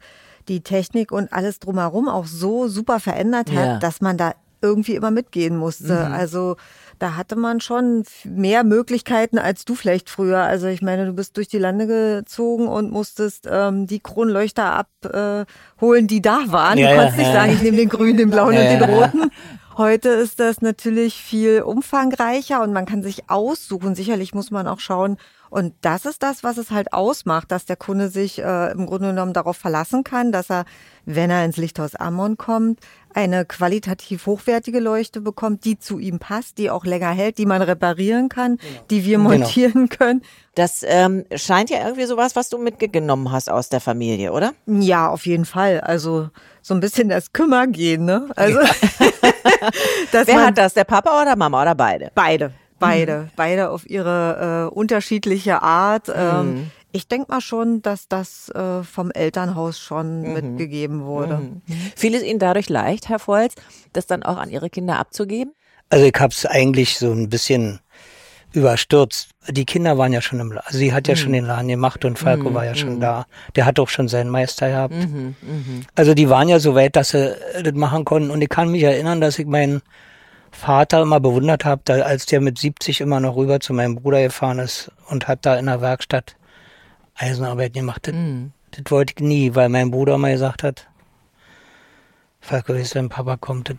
die 0.48 0.60
Technik 0.62 1.12
und 1.12 1.32
alles 1.32 1.58
drumherum 1.60 2.08
auch 2.08 2.24
so 2.26 2.68
super 2.68 3.00
verändert 3.00 3.50
hat, 3.50 3.54
Ja. 3.66 3.74
Mhm. 3.76 3.80
dass 3.80 4.00
man 4.00 4.16
da 4.16 4.32
irgendwie 4.60 4.96
immer 4.96 5.10
mitgehen 5.12 5.56
musste. 5.56 6.06
Also 6.08 6.56
da 6.98 7.16
hatte 7.16 7.36
man 7.36 7.60
schon 7.60 8.04
mehr 8.24 8.64
Möglichkeiten 8.64 9.38
als 9.38 9.64
du 9.64 9.74
vielleicht 9.74 10.10
früher. 10.10 10.40
Also 10.40 10.66
ich 10.66 10.82
meine, 10.82 11.06
du 11.06 11.12
bist 11.12 11.36
durch 11.36 11.48
die 11.48 11.58
Lande 11.58 11.86
gezogen 11.86 12.68
und 12.68 12.90
musstest 12.90 13.48
ähm, 13.50 13.86
die 13.86 14.00
Kronleuchter 14.00 14.84
abholen, 15.04 16.04
äh, 16.04 16.08
die 16.08 16.22
da 16.22 16.44
waren. 16.46 16.78
Ja, 16.78 16.88
du 16.88 16.94
ja, 16.94 16.98
konntest 16.98 17.18
nicht 17.18 17.26
ja. 17.28 17.32
sagen, 17.32 17.52
ich 17.52 17.62
nehme 17.62 17.76
den 17.76 17.88
grünen, 17.88 18.16
den 18.16 18.30
blauen 18.30 18.54
Ja, 18.54 18.62
und 18.62 18.80
den 18.80 18.80
ja. 18.80 18.96
roten. 18.96 19.30
Heute 19.76 20.08
ist 20.08 20.40
das 20.40 20.60
natürlich 20.60 21.14
viel 21.14 21.62
umfangreicher 21.62 22.62
und 22.62 22.72
man 22.72 22.84
kann 22.84 23.02
sich 23.04 23.30
aussuchen. 23.30 23.94
Sicherlich 23.94 24.34
muss 24.34 24.50
man 24.50 24.66
auch 24.66 24.80
schauen. 24.80 25.18
Und 25.50 25.74
das 25.80 26.04
ist 26.04 26.22
das, 26.22 26.44
was 26.44 26.58
es 26.58 26.70
halt 26.70 26.92
ausmacht, 26.92 27.50
dass 27.50 27.64
der 27.64 27.76
Kunde 27.76 28.08
sich 28.08 28.38
äh, 28.38 28.72
im 28.72 28.86
Grunde 28.86 29.08
genommen 29.08 29.32
darauf 29.32 29.56
verlassen 29.56 30.04
kann, 30.04 30.32
dass 30.32 30.50
er, 30.50 30.64
wenn 31.04 31.30
er 31.30 31.44
ins 31.44 31.56
Lichthaus 31.56 31.94
Ammon 31.94 32.36
kommt, 32.36 32.80
eine 33.14 33.44
qualitativ 33.44 34.26
hochwertige 34.26 34.80
Leuchte 34.80 35.20
bekommt, 35.20 35.64
die 35.64 35.78
zu 35.78 35.98
ihm 35.98 36.18
passt, 36.18 36.58
die 36.58 36.70
auch 36.70 36.84
länger 36.84 37.10
hält, 37.10 37.38
die 37.38 37.46
man 37.46 37.62
reparieren 37.62 38.28
kann, 38.28 38.58
die 38.90 39.04
wir 39.04 39.18
montieren 39.18 39.88
können. 39.88 40.22
Das 40.54 40.84
ähm, 40.86 41.24
scheint 41.34 41.70
ja 41.70 41.84
irgendwie 41.84 42.06
sowas, 42.06 42.36
was 42.36 42.48
du 42.48 42.58
mitgenommen 42.58 43.32
hast 43.32 43.50
aus 43.50 43.68
der 43.68 43.80
Familie, 43.80 44.32
oder? 44.32 44.52
Ja, 44.66 45.08
auf 45.08 45.26
jeden 45.26 45.44
Fall. 45.44 45.80
Also 45.80 46.30
so 46.62 46.74
ein 46.74 46.80
bisschen 46.80 47.08
das 47.08 47.32
Kümmergehen, 47.32 48.04
ne? 48.04 48.28
Also 48.36 48.58
Wer 50.12 50.46
hat 50.46 50.58
das? 50.58 50.74
Der 50.74 50.84
Papa 50.84 51.22
oder 51.22 51.36
Mama 51.36 51.62
oder 51.62 51.74
beide? 51.74 52.10
beide, 52.14 52.52
beide, 52.78 53.30
beide 53.36 53.70
auf 53.70 53.88
ihre 53.88 54.68
äh, 54.70 54.74
unterschiedliche 54.74 55.62
Art. 55.62 56.10
Ähm, 56.14 56.70
ich 56.92 57.06
denke 57.06 57.30
mal 57.30 57.40
schon, 57.40 57.82
dass 57.82 58.08
das 58.08 58.48
äh, 58.50 58.82
vom 58.82 59.10
Elternhaus 59.10 59.78
schon 59.78 60.32
mitgegeben 60.32 61.04
wurde. 61.04 61.60
Fiel 61.96 62.14
es 62.14 62.22
Ihnen 62.22 62.38
dadurch 62.38 62.68
leicht, 62.68 63.08
Herr 63.08 63.18
Volz, 63.18 63.54
das 63.92 64.06
dann 64.06 64.22
auch 64.22 64.38
an 64.38 64.50
Ihre 64.50 64.70
Kinder 64.70 64.98
abzugeben? 64.98 65.52
Also 65.90 66.06
ich 66.06 66.14
habe 66.18 66.32
es 66.32 66.44
eigentlich 66.46 66.98
so 66.98 67.12
ein 67.12 67.28
bisschen 67.28 67.80
überstürzt. 68.52 69.30
Die 69.48 69.64
Kinder 69.64 69.98
waren 69.98 70.12
ja 70.12 70.22
schon 70.22 70.40
im 70.40 70.52
Laden. 70.52 70.66
Also 70.66 70.78
sie 70.78 70.92
hat 70.92 71.08
ja 71.08 71.16
schon 71.16 71.32
den 71.32 71.44
Laden 71.44 71.68
gemacht 71.68 72.04
und 72.04 72.18
Falco 72.18 72.54
war 72.54 72.64
ja 72.64 72.74
schon 72.74 73.00
da. 73.00 73.26
Der 73.56 73.66
hat 73.66 73.78
auch 73.78 73.88
schon 73.88 74.08
seinen 74.08 74.30
Meister 74.30 74.68
gehabt. 74.68 74.94
Also 75.94 76.14
die 76.14 76.30
waren 76.30 76.48
ja 76.48 76.58
so 76.58 76.74
weit, 76.74 76.96
dass 76.96 77.10
sie 77.10 77.36
das 77.62 77.74
machen 77.74 78.04
konnten. 78.04 78.30
Und 78.30 78.40
ich 78.40 78.48
kann 78.48 78.70
mich 78.70 78.82
erinnern, 78.82 79.20
dass 79.20 79.38
ich 79.38 79.46
meinen 79.46 79.82
Vater 80.50 81.02
immer 81.02 81.20
bewundert 81.20 81.64
habe, 81.64 81.82
da, 81.84 81.94
als 82.02 82.26
der 82.26 82.40
mit 82.40 82.58
70 82.58 83.00
immer 83.00 83.20
noch 83.20 83.36
rüber 83.36 83.60
zu 83.60 83.72
meinem 83.72 83.96
Bruder 83.96 84.22
gefahren 84.22 84.58
ist 84.58 84.90
und 85.08 85.28
hat 85.28 85.46
da 85.46 85.56
in 85.56 85.66
der 85.66 85.80
Werkstatt 85.80 86.36
Eisenarbeit 87.14 87.74
gemacht. 87.74 88.06
Das, 88.06 88.14
das 88.70 88.90
wollte 88.90 89.14
ich 89.16 89.22
nie, 89.22 89.54
weil 89.54 89.68
mein 89.68 89.90
Bruder 89.90 90.14
immer 90.14 90.30
gesagt 90.30 90.62
hat, 90.62 90.86
Falco, 92.40 92.74
wenn 92.74 92.86
dein 92.92 93.08
Papa 93.08 93.36
kommt, 93.36 93.74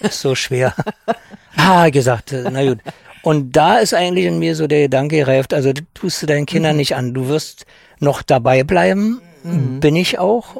das 0.00 0.12
ist 0.12 0.20
so 0.20 0.34
schwer. 0.34 0.74
ah, 1.56 1.90
gesagt, 1.90 2.34
na 2.50 2.64
gut. 2.64 2.78
Und 3.22 3.52
da 3.52 3.78
ist 3.78 3.92
eigentlich 3.92 4.24
in 4.24 4.38
mir 4.38 4.56
so 4.56 4.66
der 4.66 4.82
Gedanke 4.82 5.18
gereift, 5.18 5.52
also 5.52 5.72
das 5.72 5.84
tust 5.92 6.22
du 6.22 6.26
deinen 6.26 6.46
Kindern 6.46 6.76
nicht 6.76 6.96
an. 6.96 7.12
Du 7.12 7.28
wirst 7.28 7.66
noch 7.98 8.22
dabei 8.22 8.64
bleiben, 8.64 9.20
bin 9.80 9.96
ich 9.96 10.18
auch. 10.18 10.56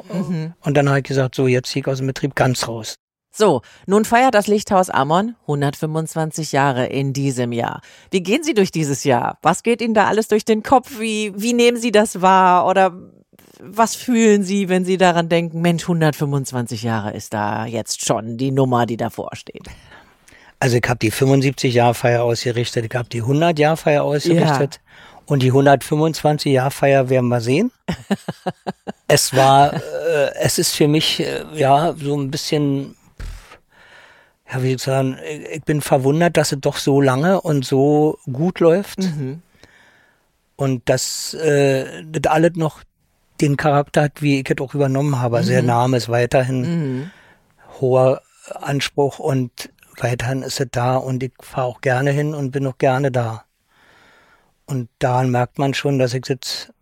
Und 0.61 0.77
dann 0.77 0.89
habe 0.89 0.99
ich 0.99 1.05
gesagt, 1.05 1.35
so 1.35 1.47
jetzt 1.47 1.69
zieh 1.69 1.79
ich 1.79 1.87
aus 1.87 1.97
dem 1.97 2.07
Betrieb 2.07 2.35
ganz 2.35 2.67
raus. 2.67 2.95
So, 3.31 3.61
nun 3.87 4.03
feiert 4.03 4.35
das 4.35 4.47
Lichthaus 4.47 4.89
Ammon 4.89 5.35
125 5.43 6.51
Jahre 6.51 6.87
in 6.87 7.13
diesem 7.13 7.53
Jahr. 7.53 7.81
Wie 8.11 8.21
gehen 8.21 8.43
Sie 8.43 8.53
durch 8.53 8.71
dieses 8.71 9.05
Jahr? 9.05 9.37
Was 9.41 9.63
geht 9.63 9.81
Ihnen 9.81 9.93
da 9.93 10.07
alles 10.07 10.27
durch 10.27 10.43
den 10.43 10.63
Kopf? 10.63 10.99
Wie, 10.99 11.31
wie 11.35 11.53
nehmen 11.53 11.77
Sie 11.77 11.91
das 11.91 12.21
wahr? 12.21 12.67
Oder 12.67 12.93
was 13.61 13.95
fühlen 13.95 14.43
Sie, 14.43 14.67
wenn 14.67 14.83
Sie 14.83 14.97
daran 14.97 15.29
denken, 15.29 15.61
Mensch, 15.61 15.83
125 15.83 16.83
Jahre 16.83 17.13
ist 17.13 17.33
da 17.33 17.65
jetzt 17.65 18.05
schon 18.05 18.37
die 18.37 18.51
Nummer, 18.51 18.85
die 18.85 18.97
davor 18.97 19.29
steht? 19.33 19.63
Also 20.59 20.77
ich 20.77 20.83
habe 20.87 20.99
die 20.99 21.11
75-Jahr-Feier 21.11 22.23
ausgerichtet, 22.23 22.85
ich 22.85 22.95
habe 22.95 23.09
die 23.09 23.23
100-Jahr-Feier 23.23 24.03
ausgerichtet. 24.03 24.75
Ja. 24.75 24.91
Und 25.25 25.41
die 25.41 25.51
125-Jahr-Feier 25.53 27.09
werden 27.09 27.29
wir 27.29 27.39
sehen. 27.39 27.71
es 29.07 29.33
war, 29.33 29.73
äh, 29.73 29.79
es 30.41 30.59
ist 30.59 30.75
für 30.75 30.87
mich, 30.87 31.21
äh, 31.21 31.45
ja, 31.55 31.95
so 31.97 32.19
ein 32.19 32.29
bisschen 32.29 32.95
ja, 34.51 34.63
wie 34.63 34.73
ich 34.73 34.81
sagen, 34.81 35.17
ich 35.51 35.63
bin 35.63 35.81
verwundert, 35.81 36.35
dass 36.37 36.51
es 36.51 36.59
doch 36.59 36.77
so 36.77 36.99
lange 36.99 37.41
und 37.41 37.63
so 37.63 38.17
gut 38.31 38.59
läuft. 38.59 38.99
Mhm. 38.99 39.41
Und 40.55 40.89
dass 40.89 41.33
äh, 41.33 42.03
das 42.05 42.31
alles 42.31 42.55
noch 42.55 42.83
den 43.39 43.57
Charakter 43.57 44.03
hat, 44.03 44.21
wie 44.21 44.39
ich 44.41 44.49
es 44.49 44.61
auch 44.61 44.73
übernommen 44.73 45.19
habe. 45.19 45.37
Also 45.37 45.49
mhm. 45.51 45.55
der 45.55 45.63
Name 45.63 45.97
ist 45.97 46.09
weiterhin 46.09 46.61
mhm. 46.61 47.11
hoher 47.79 48.21
Anspruch 48.53 49.19
und 49.19 49.71
weiterhin 49.97 50.43
ist 50.43 50.59
es 50.59 50.67
da 50.71 50.97
und 50.97 51.23
ich 51.23 51.31
fahre 51.39 51.67
auch 51.67 51.81
gerne 51.81 52.11
hin 52.11 52.33
und 52.33 52.51
bin 52.51 52.67
auch 52.67 52.77
gerne 52.77 53.11
da. 53.11 53.45
Und 54.65 54.89
daran 54.99 55.31
merkt 55.31 55.59
man 55.59 55.73
schon, 55.73 55.97
dass 55.97 56.13
ich 56.13 56.23
es 56.23 56.29
jetzt 56.29 56.73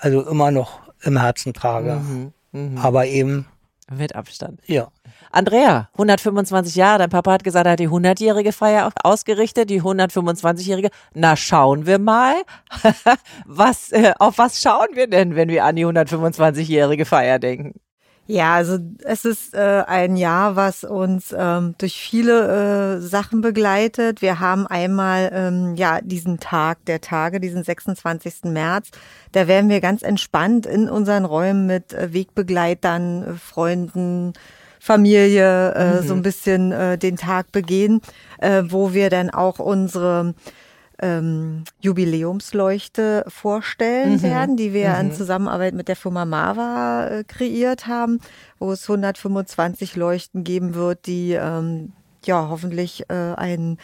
also 0.00 0.22
immer 0.26 0.50
noch 0.50 0.80
im 1.02 1.18
Herzen 1.18 1.52
trage. 1.52 1.96
Mhm. 1.96 2.32
mhm. 2.52 2.78
Aber 2.78 3.06
eben 3.06 3.46
mit 3.90 4.14
Abstand. 4.14 4.60
Ja. 4.66 4.88
Andrea, 5.30 5.88
125 5.92 6.74
Jahre, 6.74 6.98
dein 6.98 7.10
Papa 7.10 7.32
hat 7.32 7.44
gesagt, 7.44 7.66
er 7.66 7.72
hat 7.72 7.80
die 7.80 7.88
100-jährige 7.88 8.52
Feier 8.52 8.90
ausgerichtet, 9.02 9.70
die 9.70 9.82
125-jährige. 9.82 10.90
Na, 11.14 11.36
schauen 11.36 11.86
wir 11.86 11.98
mal. 11.98 12.34
was, 13.46 13.92
äh, 13.92 14.12
auf 14.18 14.38
was 14.38 14.60
schauen 14.60 14.88
wir 14.94 15.06
denn, 15.06 15.36
wenn 15.36 15.48
wir 15.48 15.64
an 15.64 15.76
die 15.76 15.86
125-jährige 15.86 17.04
Feier 17.04 17.38
denken? 17.38 17.80
Ja, 18.30 18.54
also 18.54 18.78
es 19.02 19.24
ist 19.24 19.54
äh, 19.54 19.82
ein 19.88 20.16
Jahr, 20.16 20.54
was 20.54 20.84
uns 20.84 21.34
ähm, 21.36 21.74
durch 21.78 22.00
viele 22.00 22.98
äh, 22.98 23.00
Sachen 23.00 23.40
begleitet. 23.40 24.22
Wir 24.22 24.38
haben 24.38 24.68
einmal 24.68 25.30
ähm, 25.34 25.74
ja 25.74 26.00
diesen 26.00 26.38
Tag 26.38 26.84
der 26.84 27.00
Tage, 27.00 27.40
diesen 27.40 27.64
26. 27.64 28.44
März. 28.44 28.90
Da 29.32 29.48
werden 29.48 29.68
wir 29.68 29.80
ganz 29.80 30.02
entspannt 30.02 30.64
in 30.64 30.88
unseren 30.88 31.24
Räumen 31.24 31.66
mit 31.66 31.92
äh, 31.92 32.12
Wegbegleitern, 32.12 33.24
äh, 33.24 33.32
Freunden, 33.32 34.34
Familie 34.78 35.72
äh, 35.72 36.00
mhm. 36.00 36.06
so 36.06 36.14
ein 36.14 36.22
bisschen 36.22 36.70
äh, 36.70 36.98
den 36.98 37.16
Tag 37.16 37.50
begehen, 37.50 38.00
äh, 38.38 38.62
wo 38.64 38.94
wir 38.94 39.10
dann 39.10 39.30
auch 39.30 39.58
unsere 39.58 40.34
ähm, 41.00 41.64
Jubiläumsleuchte 41.80 43.24
vorstellen 43.28 44.14
mhm. 44.14 44.22
werden, 44.22 44.56
die 44.56 44.72
wir 44.72 44.90
mhm. 44.90 45.00
in 45.00 45.12
Zusammenarbeit 45.12 45.74
mit 45.74 45.88
der 45.88 45.96
Firma 45.96 46.24
Mava 46.24 47.08
äh, 47.08 47.24
kreiert 47.24 47.86
haben, 47.86 48.20
wo 48.58 48.72
es 48.72 48.82
125 48.88 49.96
Leuchten 49.96 50.44
geben 50.44 50.74
wird, 50.74 51.06
die 51.06 51.32
ähm, 51.32 51.92
ja 52.24 52.48
hoffentlich 52.48 53.04
äh, 53.08 53.14
einen 53.14 53.78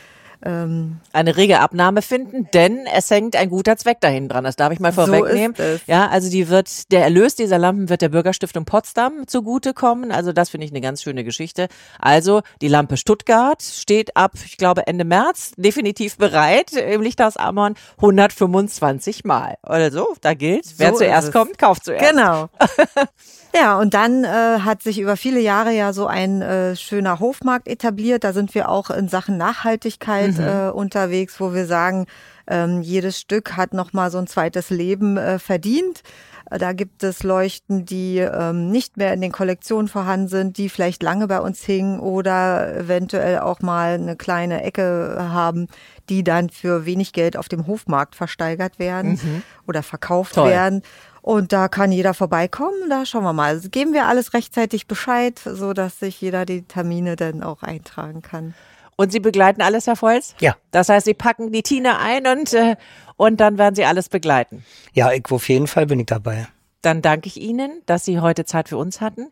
ähm, 0.44 1.01
eine 1.12 1.37
rege 1.37 1.61
Abnahme 1.61 2.03
finden, 2.03 2.49
denn 2.53 2.87
es 2.94 3.11
hängt 3.11 3.37
ein 3.37 3.51
guter 3.51 3.77
Zweck 3.77 4.01
dahin 4.01 4.29
dran. 4.29 4.44
Das 4.44 4.57
darf 4.57 4.72
ich 4.72 4.81
mal 4.81 4.92
vorwegnehmen. 4.92 5.55
So 5.57 5.62
ja, 5.87 6.09
also 6.09 6.31
die 6.31 6.49
wird, 6.49 6.92
der 6.92 7.03
Erlös 7.03 7.35
dieser 7.35 7.59
Lampen 7.59 7.88
wird 7.88 8.03
der 8.03 8.11
Bürgerstiftung 8.11 8.64
Potsdam 8.64 9.27
zugutekommen. 9.27 10.12
Also 10.12 10.33
das 10.33 10.51
finde 10.51 10.66
ich 10.66 10.72
eine 10.72 10.81
ganz 10.81 11.03
schöne 11.03 11.25
Geschichte. 11.25 11.68
Also 11.99 12.42
die 12.61 12.68
Lampe 12.68 12.96
Stuttgart 12.96 13.62
steht 13.62 14.16
ab, 14.16 14.33
ich 14.44 14.57
glaube 14.57 14.87
Ende 14.87 15.05
März 15.05 15.53
definitiv 15.57 16.16
bereit 16.16 16.72
im 16.72 17.03
Lichthaus 17.03 17.37
Amon 17.37 17.75
125 17.96 19.25
Mal. 19.25 19.57
Also 19.62 20.14
da 20.20 20.35
gilt, 20.35 20.66
wer 20.79 20.90
so 20.90 20.99
zuerst 20.99 21.33
kommt, 21.33 21.59
kauft 21.59 21.85
zuerst. 21.85 22.11
Genau. 22.11 22.49
Ja, 23.59 23.79
und 23.79 23.95
dann 23.95 24.25
äh, 24.25 24.61
hat 24.61 24.83
sich 24.83 24.99
über 24.99 25.16
viele 25.16 25.40
Jahre 25.40 25.73
ja 25.73 25.92
so 25.92 26.07
ein 26.07 26.42
äh, 26.42 26.77
schöner 26.77 27.21
Hofmarkt 27.21 27.69
etabliert. 27.69 28.25
Da 28.25 28.33
sind 28.33 28.55
wir 28.55 28.69
auch 28.69 28.90
in 28.90 29.09
Sachen 29.09 29.38
Nachhaltigkeit 29.38 30.37
mhm. 30.37 30.45
äh, 30.45 30.69
unterwegs, 30.71 31.40
wo 31.40 31.55
wir 31.55 31.66
sagen, 31.66 32.07
ähm, 32.49 32.83
jedes 32.83 33.19
Stück 33.19 33.57
hat 33.57 33.73
nochmal 33.73 34.11
so 34.11 34.19
ein 34.19 34.27
zweites 34.27 34.71
Leben 34.71 35.16
äh, 35.16 35.38
verdient. 35.38 36.03
Da 36.49 36.73
gibt 36.75 37.03
es 37.03 37.25
Leuchten, 37.25 37.87
die 37.87 38.19
ähm, 38.19 38.71
nicht 38.71 38.97
mehr 38.97 39.12
in 39.12 39.21
den 39.21 39.33
Kollektionen 39.33 39.88
vorhanden 39.88 40.29
sind, 40.29 40.59
die 40.59 40.69
vielleicht 40.69 41.03
lange 41.03 41.27
bei 41.27 41.40
uns 41.40 41.64
hingen 41.64 41.99
oder 41.99 42.73
eventuell 42.77 43.40
auch 43.40 43.61
mal 43.61 43.95
eine 43.95 44.14
kleine 44.14 44.62
Ecke 44.62 45.16
haben, 45.19 45.66
die 46.09 46.23
dann 46.23 46.49
für 46.49 46.87
wenig 46.87 47.12
Geld 47.12 47.37
auf 47.37 47.49
dem 47.49 47.66
Hofmarkt 47.66 48.14
versteigert 48.14 48.79
werden 48.79 49.19
mhm. 49.21 49.42
oder 49.66 49.83
verkauft 49.83 50.35
Toll. 50.35 50.51
werden. 50.51 50.83
Und 51.27 51.53
da 51.53 51.67
kann 51.67 51.91
jeder 51.91 52.15
vorbeikommen. 52.15 52.89
Da 52.89 53.05
schauen 53.05 53.25
wir 53.25 53.33
mal. 53.33 53.49
Also 53.49 53.69
geben 53.69 53.93
wir 53.93 54.07
alles 54.07 54.33
rechtzeitig 54.33 54.87
Bescheid, 54.87 55.41
so 55.45 55.73
dass 55.73 55.99
sich 55.99 56.21
jeder 56.21 56.47
die 56.47 56.62
Termine 56.62 57.17
dann 57.17 57.43
auch 57.43 57.65
eintragen 57.65 58.23
kann. 58.23 58.55
Und 58.95 59.11
Sie 59.11 59.19
begleiten 59.19 59.61
alles, 59.61 59.89
Herr 59.89 60.01
Volz? 60.01 60.37
Ja. 60.39 60.55
Das 60.71 60.89
heißt, 60.89 61.05
Sie 61.05 61.15
packen 61.15 61.51
die 61.51 61.65
Tina 61.65 61.99
ein 61.99 62.29
und, 62.29 62.55
äh, 62.55 62.77
und 63.17 63.41
dann 63.41 63.59
werden 63.59 63.75
Sie 63.75 63.85
alles 63.85 64.09
begleiten. 64.09 64.65
Ja, 64.93 65.11
ich, 65.11 65.29
auf 65.29 65.49
jeden 65.49 65.67
Fall 65.67 65.87
bin 65.87 65.99
ich 65.99 66.07
dabei. 66.07 66.47
Dann 66.81 67.03
danke 67.03 67.27
ich 67.27 67.41
Ihnen, 67.41 67.83
dass 67.87 68.05
Sie 68.05 68.21
heute 68.21 68.45
Zeit 68.45 68.69
für 68.69 68.77
uns 68.77 69.01
hatten. 69.01 69.27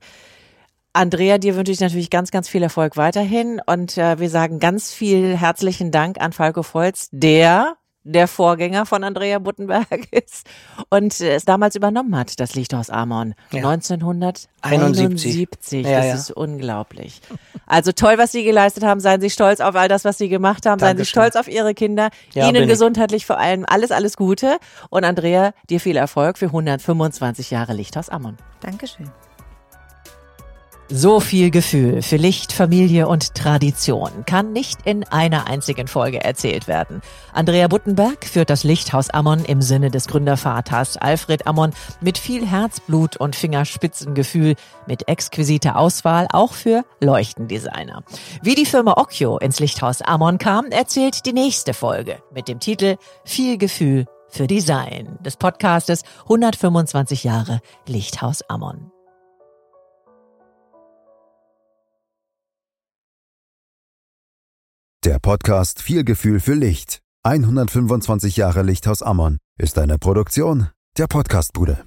Andrea, 0.94 1.38
dir 1.38 1.54
wünsche 1.54 1.70
ich 1.70 1.78
natürlich 1.78 2.10
ganz, 2.10 2.32
ganz 2.32 2.48
viel 2.48 2.64
Erfolg 2.64 2.96
weiterhin 2.96 3.60
und 3.66 3.96
äh, 3.98 4.18
wir 4.18 4.30
sagen 4.30 4.58
ganz 4.58 4.92
viel 4.92 5.36
herzlichen 5.36 5.92
Dank 5.92 6.20
an 6.20 6.32
Falco 6.32 6.64
Volz, 6.64 7.08
der 7.12 7.76
der 8.04 8.28
Vorgänger 8.28 8.86
von 8.86 9.02
Andrea 9.02 9.38
Buttenberg 9.38 10.06
ist 10.12 10.46
und 10.90 11.20
es 11.20 11.44
damals 11.44 11.74
übernommen 11.74 12.16
hat, 12.16 12.38
das 12.38 12.54
Lichthaus 12.54 12.90
Amon. 12.90 13.34
Ja. 13.50 13.68
1971. 13.68 15.86
Ja, 15.86 15.96
das 15.96 16.06
ja. 16.06 16.14
ist 16.14 16.30
unglaublich. 16.30 17.20
Also 17.66 17.92
toll, 17.92 18.18
was 18.18 18.32
Sie 18.32 18.44
geleistet 18.44 18.84
haben. 18.84 19.00
Seien 19.00 19.22
Sie 19.22 19.30
stolz 19.30 19.60
auf 19.60 19.74
all 19.74 19.88
das, 19.88 20.04
was 20.04 20.18
Sie 20.18 20.28
gemacht 20.28 20.66
haben. 20.66 20.78
Seien 20.78 20.98
Sie 20.98 21.06
stolz 21.06 21.34
auf 21.34 21.48
Ihre 21.48 21.74
Kinder. 21.74 22.10
Ihnen 22.34 22.68
gesundheitlich 22.68 23.22
ich. 23.22 23.26
vor 23.26 23.38
allem 23.38 23.64
alles, 23.66 23.90
alles 23.90 24.16
Gute. 24.16 24.58
Und 24.90 25.04
Andrea, 25.04 25.52
dir 25.70 25.80
viel 25.80 25.96
Erfolg 25.96 26.38
für 26.38 26.46
125 26.46 27.50
Jahre 27.50 27.72
Lichthaus 27.72 28.10
Amon. 28.10 28.36
Dankeschön. 28.60 29.10
So 30.90 31.18
viel 31.18 31.50
Gefühl 31.50 32.02
für 32.02 32.16
Licht, 32.16 32.52
Familie 32.52 33.08
und 33.08 33.34
Tradition 33.34 34.26
kann 34.26 34.52
nicht 34.52 34.80
in 34.84 35.02
einer 35.04 35.46
einzigen 35.46 35.88
Folge 35.88 36.22
erzählt 36.22 36.68
werden. 36.68 37.00
Andrea 37.32 37.68
Buttenberg 37.68 38.26
führt 38.26 38.50
das 38.50 38.64
Lichthaus 38.64 39.08
Ammon 39.08 39.46
im 39.46 39.62
Sinne 39.62 39.90
des 39.90 40.08
Gründervaters 40.08 40.98
Alfred 40.98 41.46
Ammon 41.46 41.72
mit 42.02 42.18
viel 42.18 42.46
Herzblut 42.46 43.16
und 43.16 43.34
Fingerspitzengefühl, 43.34 44.56
mit 44.86 45.08
exquisiter 45.08 45.76
Auswahl 45.76 46.28
auch 46.30 46.52
für 46.52 46.84
Leuchtendesigner. 47.00 48.02
Wie 48.42 48.54
die 48.54 48.66
Firma 48.66 48.98
Occhio 48.98 49.38
ins 49.38 49.60
Lichthaus 49.60 50.02
Ammon 50.02 50.36
kam, 50.36 50.66
erzählt 50.66 51.24
die 51.24 51.32
nächste 51.32 51.72
Folge 51.72 52.18
mit 52.32 52.46
dem 52.46 52.60
Titel 52.60 52.96
Viel 53.24 53.56
Gefühl 53.56 54.04
für 54.28 54.46
Design 54.46 55.18
des 55.20 55.38
Podcastes 55.38 56.02
125 56.24 57.24
Jahre 57.24 57.60
Lichthaus 57.86 58.42
Ammon. 58.48 58.93
Der 65.04 65.18
Podcast 65.18 65.82
Viel 65.82 66.02
Gefühl 66.02 66.40
für 66.40 66.54
Licht. 66.54 67.00
125 67.24 68.38
Jahre 68.38 68.62
Lichthaus 68.62 69.02
Ammon 69.02 69.36
ist 69.58 69.76
eine 69.76 69.98
Produktion 69.98 70.68
der 70.96 71.08
Podcastbude. 71.08 71.84